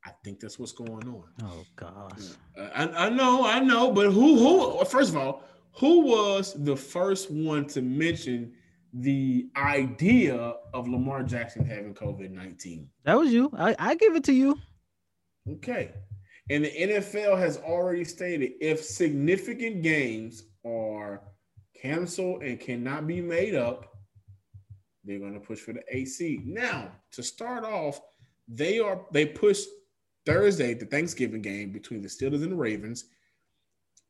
I 0.05 0.11
think 0.23 0.39
that's 0.39 0.59
what's 0.59 0.71
going 0.71 1.07
on. 1.07 1.23
Oh 1.43 1.65
gosh. 1.75 2.35
Uh, 2.57 2.69
I, 2.75 3.07
I 3.07 3.09
know, 3.09 3.45
I 3.45 3.59
know, 3.59 3.91
but 3.91 4.11
who 4.11 4.37
who 4.37 4.85
first 4.85 5.09
of 5.09 5.17
all, 5.17 5.43
who 5.73 6.01
was 6.01 6.53
the 6.63 6.75
first 6.75 7.31
one 7.31 7.65
to 7.69 7.81
mention 7.81 8.53
the 8.95 9.49
idea 9.57 10.55
of 10.73 10.87
Lamar 10.87 11.23
Jackson 11.23 11.65
having 11.65 11.93
COVID 11.93 12.31
19? 12.31 12.89
That 13.03 13.17
was 13.17 13.31
you. 13.31 13.51
I, 13.57 13.75
I 13.77 13.95
give 13.95 14.15
it 14.15 14.23
to 14.25 14.33
you. 14.33 14.59
Okay. 15.49 15.91
And 16.49 16.65
the 16.65 16.71
NFL 16.71 17.37
has 17.39 17.57
already 17.57 18.05
stated 18.05 18.53
if 18.61 18.83
significant 18.83 19.81
games 19.81 20.43
are 20.65 21.21
canceled 21.79 22.43
and 22.43 22.59
cannot 22.59 23.07
be 23.07 23.19
made 23.19 23.55
up, 23.55 23.95
they're 25.03 25.19
going 25.19 25.33
to 25.33 25.39
push 25.39 25.59
for 25.59 25.73
the 25.73 25.83
AC. 25.89 26.41
Now, 26.45 26.91
to 27.11 27.23
start 27.23 27.63
off, 27.63 27.99
they 28.47 28.79
are 28.79 29.01
they 29.11 29.25
pushed 29.25 29.67
Thursday, 30.25 30.73
the 30.73 30.85
Thanksgiving 30.85 31.41
game 31.41 31.71
between 31.71 32.01
the 32.01 32.07
Steelers 32.07 32.43
and 32.43 32.51
the 32.51 32.55
Ravens, 32.55 33.05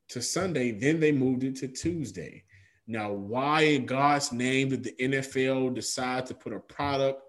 to 0.10 0.22
Sunday. 0.22 0.72
Then 0.72 1.00
they 1.00 1.12
moved 1.12 1.44
it 1.44 1.56
to 1.58 1.68
Tuesday. 1.68 2.44
Now, 2.88 3.12
why 3.12 3.62
in 3.62 3.86
God's 3.86 4.32
name 4.32 4.70
did 4.70 4.84
the 4.84 4.96
NFL 5.00 5.74
decide 5.74 6.26
to 6.28 6.34
put 6.36 6.54
a 6.54 6.60
product 6.60 7.22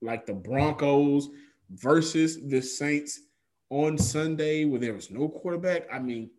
like 0.00 0.26
the 0.26 0.34
Broncos 0.34 1.28
versus 1.70 2.38
the 2.46 2.60
Saints 2.60 3.20
on 3.70 3.98
Sunday 3.98 4.64
where 4.64 4.78
there 4.78 4.94
was 4.94 5.10
no 5.10 5.28
quarterback? 5.28 5.88
I 5.92 5.98
mean, 5.98 6.30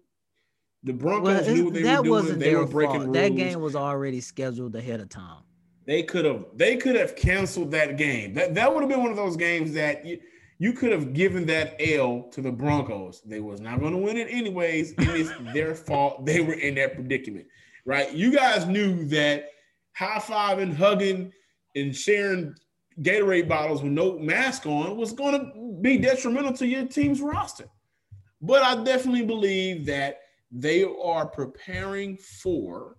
the 0.83 0.93
Broncos 0.93 1.45
well, 1.45 1.55
knew 1.55 1.65
what 1.65 1.73
they 1.73 1.83
were 1.83 2.03
doing. 2.03 2.39
They 2.39 2.55
were 2.55 2.65
breaking 2.65 2.95
fault. 2.95 3.05
rules. 3.07 3.17
That 3.17 3.35
game 3.35 3.59
was 3.59 3.75
already 3.75 4.21
scheduled 4.21 4.75
ahead 4.75 5.01
of 5.01 5.09
time. 5.09 5.41
They 5.85 6.03
could 6.03 6.25
have 6.25 6.45
they 6.55 6.77
could 6.77 6.95
have 6.95 7.15
canceled 7.15 7.71
that 7.71 7.97
game. 7.97 8.33
That 8.33 8.55
that 8.55 8.73
would 8.73 8.81
have 8.81 8.89
been 8.89 9.01
one 9.01 9.11
of 9.11 9.17
those 9.17 9.35
games 9.35 9.73
that 9.73 10.05
you, 10.05 10.19
you 10.57 10.73
could 10.73 10.91
have 10.91 11.13
given 11.13 11.45
that 11.47 11.75
L 11.79 12.23
to 12.31 12.41
the 12.41 12.51
Broncos. 12.51 13.21
They 13.25 13.39
was 13.39 13.59
not 13.59 13.79
going 13.79 13.91
to 13.91 13.97
win 13.97 14.17
it 14.17 14.27
anyways, 14.29 14.93
and 14.97 15.09
it's 15.09 15.31
their 15.53 15.75
fault. 15.87 16.25
They 16.25 16.41
were 16.41 16.53
in 16.53 16.75
that 16.75 16.95
predicament, 16.95 17.47
right? 17.85 18.11
You 18.11 18.31
guys 18.31 18.65
knew 18.65 19.05
that 19.05 19.49
high 19.95 20.19
fiving, 20.19 20.75
hugging, 20.75 21.31
and 21.75 21.95
sharing 21.95 22.55
Gatorade 23.01 23.47
bottles 23.47 23.83
with 23.83 23.91
no 23.91 24.17
mask 24.17 24.65
on 24.65 24.95
was 24.95 25.11
going 25.11 25.39
to 25.39 25.79
be 25.81 25.97
detrimental 25.97 26.53
to 26.53 26.67
your 26.67 26.85
team's 26.85 27.21
roster. 27.21 27.65
But 28.41 28.63
I 28.63 28.83
definitely 28.83 29.25
believe 29.25 29.85
that 29.87 30.19
they 30.51 30.83
are 30.83 31.25
preparing 31.25 32.17
for 32.17 32.97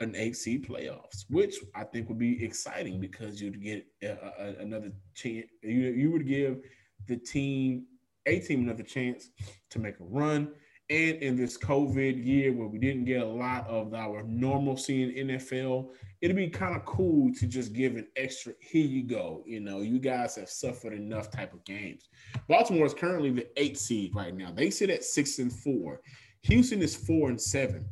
an 0.00 0.34
seed 0.34 0.66
playoffs, 0.66 1.24
which 1.30 1.56
I 1.74 1.84
think 1.84 2.08
would 2.08 2.18
be 2.18 2.44
exciting 2.44 3.00
because 3.00 3.40
you'd 3.40 3.62
get 3.62 3.86
a, 4.02 4.08
a, 4.38 4.54
another 4.60 4.92
chance. 5.14 5.46
You, 5.62 5.70
you 5.70 6.10
would 6.10 6.26
give 6.26 6.58
the 7.06 7.16
team, 7.16 7.86
a 8.26 8.38
team, 8.40 8.64
another 8.64 8.82
chance 8.82 9.30
to 9.70 9.78
make 9.78 9.98
a 10.00 10.04
run. 10.04 10.52
And 10.88 11.16
in 11.16 11.36
this 11.36 11.58
COVID 11.58 12.24
year 12.24 12.52
where 12.52 12.68
we 12.68 12.78
didn't 12.78 13.06
get 13.06 13.22
a 13.22 13.26
lot 13.26 13.66
of 13.66 13.92
our 13.92 14.22
normalcy 14.22 15.02
in 15.18 15.28
NFL 15.28 15.90
it'd 16.20 16.36
be 16.36 16.48
kind 16.48 16.74
of 16.74 16.84
cool 16.84 17.32
to 17.34 17.46
just 17.46 17.72
give 17.72 17.96
an 17.96 18.06
extra. 18.16 18.52
Here 18.60 18.86
you 18.86 19.04
go. 19.04 19.42
You 19.46 19.60
know, 19.60 19.80
you 19.80 19.98
guys 19.98 20.36
have 20.36 20.48
suffered 20.48 20.92
enough 20.92 21.30
type 21.30 21.52
of 21.52 21.64
games. 21.64 22.08
Baltimore 22.48 22.86
is 22.86 22.94
currently 22.94 23.30
the 23.30 23.46
eighth 23.56 23.78
seed 23.78 24.14
right 24.14 24.34
now. 24.34 24.50
They 24.50 24.70
sit 24.70 24.90
at 24.90 25.04
six 25.04 25.38
and 25.38 25.52
four. 25.52 26.00
Houston 26.42 26.82
is 26.82 26.96
four 26.96 27.28
and 27.28 27.40
seven. 27.40 27.86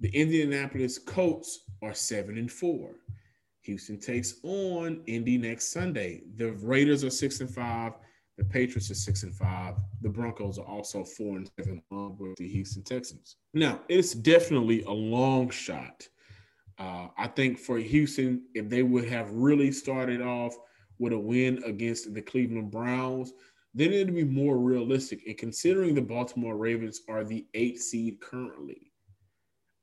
The 0.00 0.08
Indianapolis 0.10 0.98
Colts 0.98 1.60
are 1.82 1.94
seven 1.94 2.38
and 2.38 2.50
four. 2.50 2.96
Houston 3.62 4.00
takes 4.00 4.36
on 4.42 5.02
Indy 5.06 5.38
next 5.38 5.72
Sunday. 5.72 6.22
The 6.36 6.52
Raiders 6.52 7.04
are 7.04 7.10
six 7.10 7.40
and 7.40 7.52
five. 7.52 7.92
The 8.38 8.44
Patriots 8.44 8.90
are 8.90 8.94
six 8.94 9.22
and 9.24 9.34
five. 9.34 9.76
The 10.00 10.08
Broncos 10.08 10.58
are 10.58 10.66
also 10.66 11.04
four 11.04 11.36
and 11.36 11.50
seven, 11.58 11.82
along 11.90 12.16
with 12.18 12.36
the 12.36 12.48
Houston 12.48 12.82
Texans. 12.82 13.36
Now, 13.52 13.80
it's 13.88 14.14
definitely 14.14 14.82
a 14.82 14.90
long 14.90 15.50
shot. 15.50 16.08
Uh, 16.78 17.08
I 17.18 17.28
think 17.28 17.58
for 17.58 17.78
Houston, 17.78 18.44
if 18.54 18.68
they 18.68 18.82
would 18.82 19.04
have 19.08 19.30
really 19.30 19.70
started 19.70 20.22
off 20.22 20.54
with 20.98 21.12
a 21.12 21.18
win 21.18 21.62
against 21.64 22.14
the 22.14 22.22
Cleveland 22.22 22.70
Browns, 22.70 23.32
then 23.74 23.92
it'd 23.92 24.14
be 24.14 24.24
more 24.24 24.58
realistic. 24.58 25.22
And 25.26 25.36
considering 25.36 25.94
the 25.94 26.02
Baltimore 26.02 26.56
Ravens 26.56 27.02
are 27.08 27.24
the 27.24 27.46
eighth 27.54 27.82
seed 27.82 28.20
currently, 28.20 28.92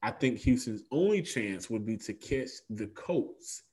I 0.02 0.12
think 0.12 0.40
Houston's 0.40 0.84
only 0.92 1.22
chance 1.22 1.70
would 1.70 1.86
be 1.86 1.98
to 1.98 2.14
catch 2.14 2.50
the 2.70 2.88
Colts. 2.88 3.64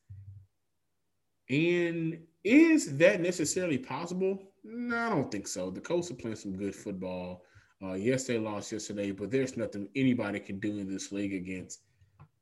And 1.48 2.18
is 2.44 2.96
that 2.98 3.20
necessarily 3.20 3.78
possible? 3.78 4.38
No, 4.68 4.98
I 4.98 5.08
don't 5.10 5.30
think 5.30 5.46
so. 5.46 5.70
The 5.70 5.80
Colts 5.80 6.10
are 6.10 6.14
playing 6.14 6.36
some 6.36 6.56
good 6.56 6.74
football. 6.74 7.44
Uh, 7.82 7.92
yes, 7.92 8.24
they 8.24 8.38
lost 8.38 8.72
yesterday, 8.72 9.12
but 9.12 9.30
there's 9.30 9.56
nothing 9.56 9.88
anybody 9.94 10.40
can 10.40 10.58
do 10.58 10.78
in 10.78 10.90
this 10.90 11.12
league 11.12 11.34
against 11.34 11.82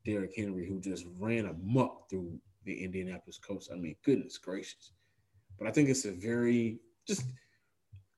Derrick 0.05 0.33
Henry, 0.35 0.65
who 0.65 0.79
just 0.79 1.05
ran 1.19 1.45
amok 1.45 2.09
through 2.09 2.39
the 2.63 2.83
Indianapolis 2.83 3.37
Colts. 3.37 3.69
I 3.71 3.75
mean, 3.75 3.95
goodness 4.03 4.37
gracious. 4.37 4.91
But 5.59 5.67
I 5.67 5.71
think 5.71 5.89
it's 5.89 6.05
a 6.05 6.11
very 6.11 6.79
just 7.07 7.23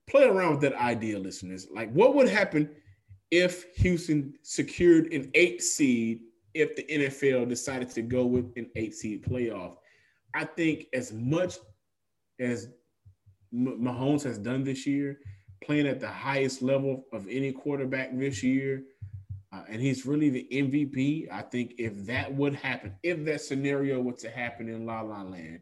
play 0.07 0.23
around 0.23 0.51
with 0.51 0.61
that 0.61 0.75
idea, 0.75 1.19
listeners. 1.19 1.67
Like, 1.69 1.91
what 1.91 2.15
would 2.15 2.29
happen 2.29 2.69
if 3.29 3.75
Houston 3.75 4.33
secured 4.43 5.11
an 5.11 5.29
eight 5.33 5.61
seed 5.61 6.21
if 6.53 6.75
the 6.75 6.83
NFL 6.83 7.49
decided 7.49 7.89
to 7.89 8.01
go 8.01 8.25
with 8.25 8.53
an 8.55 8.69
eight 8.75 8.95
seed 8.95 9.25
playoff? 9.25 9.75
I 10.33 10.45
think 10.45 10.85
as 10.93 11.11
much 11.11 11.57
as 12.39 12.69
Mahomes 13.53 14.23
has 14.23 14.37
done 14.37 14.63
this 14.63 14.85
year, 14.85 15.19
playing 15.63 15.87
at 15.87 15.99
the 15.99 16.07
highest 16.07 16.61
level 16.61 17.05
of 17.13 17.27
any 17.29 17.51
quarterback 17.51 18.17
this 18.17 18.43
year. 18.43 18.83
Uh, 19.53 19.63
and 19.69 19.81
he's 19.81 20.05
really 20.05 20.29
the 20.29 20.47
MVP. 20.51 21.31
I 21.31 21.41
think 21.41 21.75
if 21.77 22.05
that 22.05 22.33
would 22.33 22.53
happen, 22.53 22.95
if 23.03 23.23
that 23.25 23.41
scenario 23.41 24.01
were 24.01 24.13
to 24.13 24.29
happen 24.29 24.67
in 24.67 24.85
La 24.85 25.01
La 25.01 25.21
Land, 25.21 25.61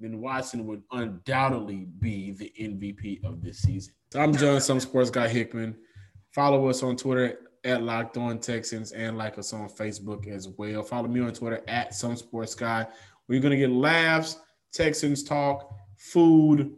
then 0.00 0.20
Watson 0.20 0.66
would 0.66 0.82
undoubtedly 0.92 1.88
be 1.98 2.30
the 2.32 2.52
MVP 2.60 3.24
of 3.24 3.42
this 3.42 3.58
season. 3.58 3.94
So 4.12 4.20
I'm 4.20 4.34
John, 4.34 4.60
some 4.60 4.80
sports 4.80 5.10
guy 5.10 5.28
Hickman. 5.28 5.76
Follow 6.30 6.68
us 6.68 6.82
on 6.82 6.96
Twitter 6.96 7.38
at 7.64 7.82
Locked 7.82 8.16
On 8.16 8.38
Texans 8.38 8.92
and 8.92 9.18
like 9.18 9.38
us 9.38 9.52
on 9.52 9.68
Facebook 9.68 10.28
as 10.28 10.48
well. 10.48 10.82
Follow 10.82 11.08
me 11.08 11.20
on 11.20 11.32
Twitter 11.32 11.62
at 11.66 11.94
some 11.94 12.16
sports 12.16 12.54
guy. 12.54 12.86
We're 13.26 13.40
gonna 13.40 13.56
get 13.56 13.70
laughs, 13.70 14.38
Texans 14.72 15.24
talk, 15.24 15.74
food, 15.96 16.72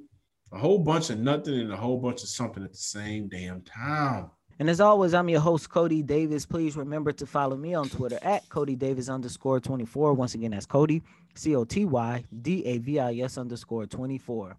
a 0.53 0.59
whole 0.59 0.79
bunch 0.79 1.11
of 1.11 1.19
nothing 1.19 1.61
and 1.61 1.73
a 1.73 1.77
whole 1.77 1.99
bunch 1.99 2.23
of 2.23 2.29
something 2.29 2.63
at 2.65 2.73
the 2.73 2.79
same 2.79 3.29
damn 3.29 3.63
time. 3.63 4.31
And 4.59 4.69
as 4.69 4.81
always, 4.81 5.15
I'm 5.15 5.29
your 5.29 5.41
host, 5.41 5.71
Coty 5.71 6.05
Davis. 6.05 6.45
Please 6.45 6.77
remember 6.77 7.13
to 7.13 7.25
follow 7.25 7.57
me 7.57 7.73
on 7.73 7.89
Twitter 7.89 8.19
at 8.21 8.47
Coty 8.51 8.79
Davis 8.79 9.09
underscore 9.09 9.59
24. 9.59 10.13
Once 10.13 10.35
again, 10.35 10.51
that's 10.51 10.67
Coty, 10.67 11.01
C 11.35 11.57
O 11.57 11.65
T 11.65 11.87
Y 11.87 12.25
D 12.43 12.65
A 12.67 12.79
V 12.79 13.01
I 13.01 13.15
S 13.15 13.39
underscore 13.39 13.87
24. 13.87 14.57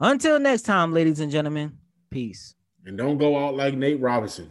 Until 0.00 0.40
next 0.40 0.62
time, 0.62 0.92
ladies 0.92 1.20
and 1.20 1.30
gentlemen, 1.30 1.76
peace. 2.10 2.54
And 2.86 2.96
don't 2.96 3.18
go 3.18 3.36
out 3.36 3.54
like 3.54 3.74
Nate 3.74 4.00
Robinson. 4.00 4.50